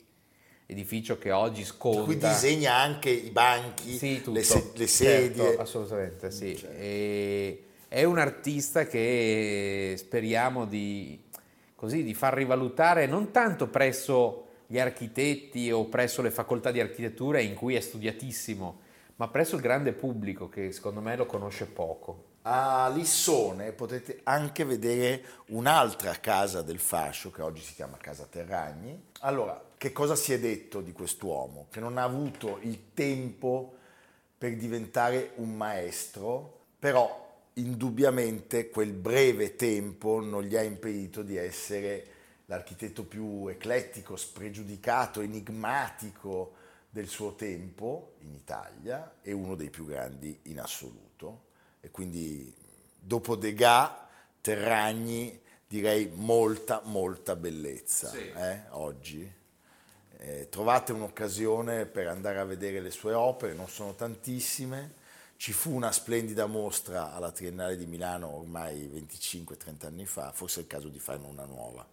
edificio 0.67 1.19
che 1.19 1.33
oggi 1.33 1.65
sconta. 1.65 2.05
Qui 2.05 2.17
disegna 2.17 2.75
anche 2.75 3.11
i 3.11 3.31
banchi, 3.31 3.97
sì, 3.99 4.23
le, 4.27 4.45
se- 4.45 4.71
le, 4.77 4.87
sedie. 4.87 5.45
Certo, 5.45 5.61
assolutamente, 5.61 6.31
sì. 6.31 6.57
Certo. 6.57 7.67
è 7.89 8.05
un 8.05 8.19
artista 8.19 8.87
che 8.87 9.97
speriamo 9.99 10.67
di, 10.67 11.21
così, 11.75 12.05
di 12.05 12.15
far 12.15 12.35
rivalutare 12.35 13.07
non 13.07 13.33
tanto 13.33 13.67
presso 13.67 14.47
gli 14.69 14.79
architetti 14.79 15.71
o 15.73 15.87
presso 15.87 16.23
le 16.23 16.31
facoltà 16.31 16.71
di 16.71 16.81
architettura 16.81 17.41
in 17.41 17.55
cui 17.55 17.75
è 17.75 17.81
studiatissimo, 17.81 18.83
ma 19.17 19.29
presso 19.29 19.55
il 19.57 19.63
grande 19.63 19.93
pubblico 19.93 20.49
che 20.49 20.73
secondo 20.73 21.01
me 21.01 21.17
lo 21.17 21.27
conosce 21.27 21.67
poco. 21.67 22.33
A 22.43 22.91
Lissone 22.95 23.73
potete 23.73 24.21
anche 24.25 24.65
vedere 24.65 25.25
un'altra 25.47 26.13
casa 26.21 26.63
del 26.63 26.79
fascio 26.79 27.31
che 27.31 27.41
oggi 27.41 27.63
si 27.63 27.75
chiama 27.75 27.97
Casa 27.97 28.27
Terragni. 28.29 29.11
Allora, 29.21 29.63
che 29.79 29.93
cosa 29.93 30.15
si 30.15 30.33
è 30.33 30.39
detto 30.39 30.81
di 30.81 30.93
quest'uomo? 30.93 31.69
Che 31.71 31.81
non 31.81 31.97
ha 31.97 32.03
avuto 32.03 32.59
il 32.63 32.93
tempo 32.93 33.77
per 34.37 34.57
diventare 34.57 35.33
un 35.37 35.55
maestro, 35.57 36.61
però 36.79 37.23
indubbiamente 37.55 38.69
quel 38.69 38.93
breve 38.93 39.57
tempo 39.57 40.21
non 40.21 40.43
gli 40.43 40.57
ha 40.57 40.63
impedito 40.63 41.23
di 41.23 41.37
essere 41.37 42.07
l'architetto 42.47 43.05
più 43.05 43.47
eclettico, 43.49 44.17
spregiudicato, 44.17 45.23
enigmatico 45.23 46.63
del 46.95 47.09
suo 47.09 47.35
tempo 47.35 48.15
in 48.21 48.33
Italia 48.35 49.17
e 49.21 49.33
uno 49.33 49.57
dei 49.57 49.69
più 49.69 49.85
grandi 49.85 50.39
in 50.43 50.61
assoluto. 50.61 51.47
E 51.81 51.91
quindi 51.91 52.55
dopo 52.97 53.35
Degas, 53.35 53.91
Terragni, 54.41 55.41
direi 55.67 56.09
molta, 56.15 56.83
molta 56.85 57.35
bellezza 57.35 58.11
sì. 58.11 58.31
eh, 58.31 58.67
oggi. 58.71 59.29
Eh, 60.19 60.49
trovate 60.49 60.93
un'occasione 60.93 61.87
per 61.87 62.07
andare 62.07 62.39
a 62.39 62.45
vedere 62.45 62.81
le 62.81 62.93
sue 62.93 63.13
opere, 63.13 63.55
non 63.55 63.69
sono 63.69 63.97
tantissime. 63.97 65.03
Ci 65.35 65.53
fu 65.53 65.75
una 65.75 65.91
splendida 65.91 66.47
mostra 66.47 67.13
alla 67.13 67.33
Triennale 67.33 67.77
di 67.77 67.87
Milano 67.87 68.29
ormai 68.37 68.89
25-30 68.89 69.87
anni 69.87 70.07
fa, 70.07 70.31
forse 70.31 70.61
è 70.61 70.63
il 70.63 70.69
caso 70.69 70.87
di 70.87 71.01
farne 71.01 71.27
una 71.27 71.45
nuova. 71.45 71.85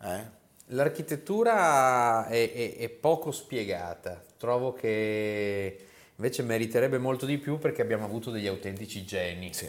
Eh? 0.00 0.42
L'architettura 0.68 2.26
è, 2.26 2.52
è, 2.52 2.76
è, 2.76 2.88
poco 2.88 3.32
spiegata, 3.32 4.22
trovo 4.38 4.72
che 4.72 5.86
invece 6.16 6.42
meriterebbe 6.42 6.96
molto 6.96 7.26
di 7.26 7.36
più 7.36 7.58
perché 7.58 7.82
abbiamo 7.82 8.04
avuto 8.04 8.30
degli 8.30 8.46
autentici 8.46 9.04
geni. 9.04 9.52
Sì. 9.52 9.68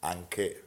Anche. 0.00 0.62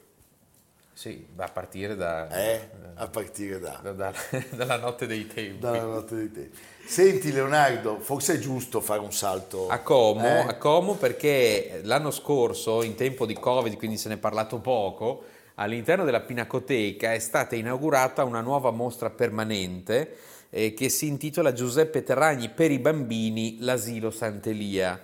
Sì, 0.93 1.27
a 1.35 1.49
partire 1.49 1.97
da... 1.97 2.29
Eh, 2.29 2.69
a 2.93 3.07
partire 3.09 3.59
da... 3.59 3.81
da, 3.83 3.91
da 3.91 4.13
dalla 4.55 4.77
notte 4.77 5.05
dei 5.05 5.27
tempi. 5.27 5.59
Dalla 5.59 5.83
notte 5.83 6.15
dei 6.15 6.31
tempi. 6.31 6.57
Senti 6.85 7.33
Leonardo, 7.33 7.99
forse 7.99 8.35
è 8.35 8.39
giusto 8.39 8.79
fare 8.79 9.01
un 9.01 9.11
salto... 9.11 9.67
A 9.67 9.79
Como, 9.79 10.23
eh? 10.23 10.39
a 10.47 10.55
Como 10.55 10.95
perché 10.95 11.81
l'anno 11.83 12.11
scorso, 12.11 12.81
in 12.83 12.95
tempo 12.95 13.25
di 13.25 13.33
Covid, 13.33 13.75
quindi 13.75 13.97
se 13.97 14.07
ne 14.07 14.13
è 14.13 14.17
parlato 14.17 14.59
poco, 14.59 15.25
all'interno 15.55 16.03
della 16.03 16.21
Pinacoteca 16.21 17.13
è 17.13 17.19
stata 17.19 17.55
inaugurata 17.55 18.23
una 18.23 18.41
nuova 18.41 18.71
mostra 18.71 19.09
permanente 19.09 20.17
eh, 20.49 20.73
che 20.73 20.89
si 20.89 21.07
intitola 21.07 21.53
Giuseppe 21.53 22.03
Terragni 22.03 22.49
per 22.49 22.71
i 22.71 22.79
bambini, 22.79 23.57
l'asilo 23.59 24.11
Sant'Elia. 24.11 24.99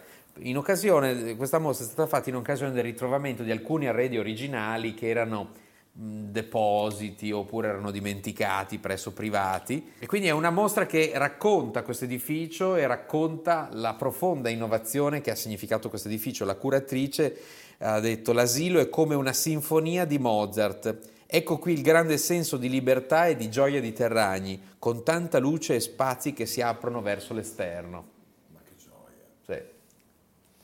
Occasione, 0.55 1.35
questa 1.35 1.59
mostra 1.59 1.85
è 1.85 1.89
stata 1.89 2.07
fatta 2.07 2.29
in 2.29 2.35
occasione 2.35 2.71
del 2.71 2.83
ritrovamento 2.83 3.43
di 3.43 3.51
alcuni 3.51 3.87
arredi 3.87 4.17
originali 4.17 4.93
che 4.93 5.09
erano 5.09 5.51
depositi 5.93 7.31
oppure 7.31 7.67
erano 7.67 7.91
dimenticati 7.91 8.77
presso 8.77 9.11
privati 9.11 9.91
e 9.99 10.05
quindi 10.05 10.29
è 10.29 10.31
una 10.31 10.49
mostra 10.49 10.85
che 10.85 11.11
racconta 11.15 11.83
questo 11.83 12.05
edificio 12.05 12.77
e 12.77 12.87
racconta 12.87 13.67
la 13.73 13.95
profonda 13.95 14.47
innovazione 14.47 15.19
che 15.19 15.31
ha 15.31 15.35
significato 15.35 15.89
questo 15.89 16.07
edificio. 16.07 16.45
La 16.45 16.55
curatrice 16.55 17.37
ha 17.81 17.99
detto 17.99 18.31
l'asilo 18.31 18.79
è 18.79 18.89
come 18.89 19.15
una 19.15 19.33
sinfonia 19.33 20.05
di 20.05 20.19
Mozart. 20.19 21.09
Ecco 21.25 21.57
qui 21.57 21.73
il 21.73 21.81
grande 21.81 22.17
senso 22.17 22.57
di 22.57 22.69
libertà 22.69 23.27
e 23.27 23.35
di 23.35 23.49
gioia 23.49 23.79
di 23.79 23.93
Terragni, 23.93 24.61
con 24.77 25.03
tanta 25.03 25.39
luce 25.39 25.75
e 25.75 25.79
spazi 25.79 26.33
che 26.33 26.45
si 26.45 26.61
aprono 26.61 27.01
verso 27.01 27.33
l'esterno. 27.33 28.09
Ma 28.47 28.59
che 28.63 28.75
gioia! 28.77 29.25
Sì. 29.45 29.63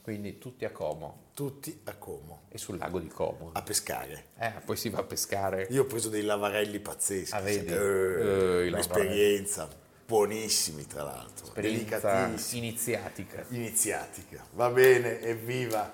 Quindi 0.01 0.37
tutti 0.37 0.65
a 0.65 0.71
Como. 0.71 1.25
Tutti 1.33 1.79
a 1.85 1.95
Como. 1.95 2.41
E 2.49 2.57
sul 2.57 2.77
lago 2.77 2.99
di 2.99 3.07
Como. 3.07 3.51
A 3.53 3.61
pescare. 3.61 4.25
Eh, 4.37 4.53
poi 4.65 4.75
si 4.75 4.89
va 4.89 4.99
a 4.99 5.03
pescare. 5.03 5.67
Io 5.69 5.83
ho 5.83 5.85
preso 5.85 6.09
dei 6.09 6.23
lavarelli 6.23 6.79
pazzeschi. 6.79 7.35
Ah, 7.35 7.41
vedi? 7.41 7.73
Eh, 7.73 8.67
un'esperienza. 8.67 9.69
Buonissimi 10.05 10.85
tra 10.87 11.03
l'altro. 11.03 11.47
Esperienza 11.47 12.31
iniziatica. 12.51 13.43
Iniziatica. 13.49 14.45
Va 14.53 14.69
bene, 14.69 15.21
evviva. 15.21 15.93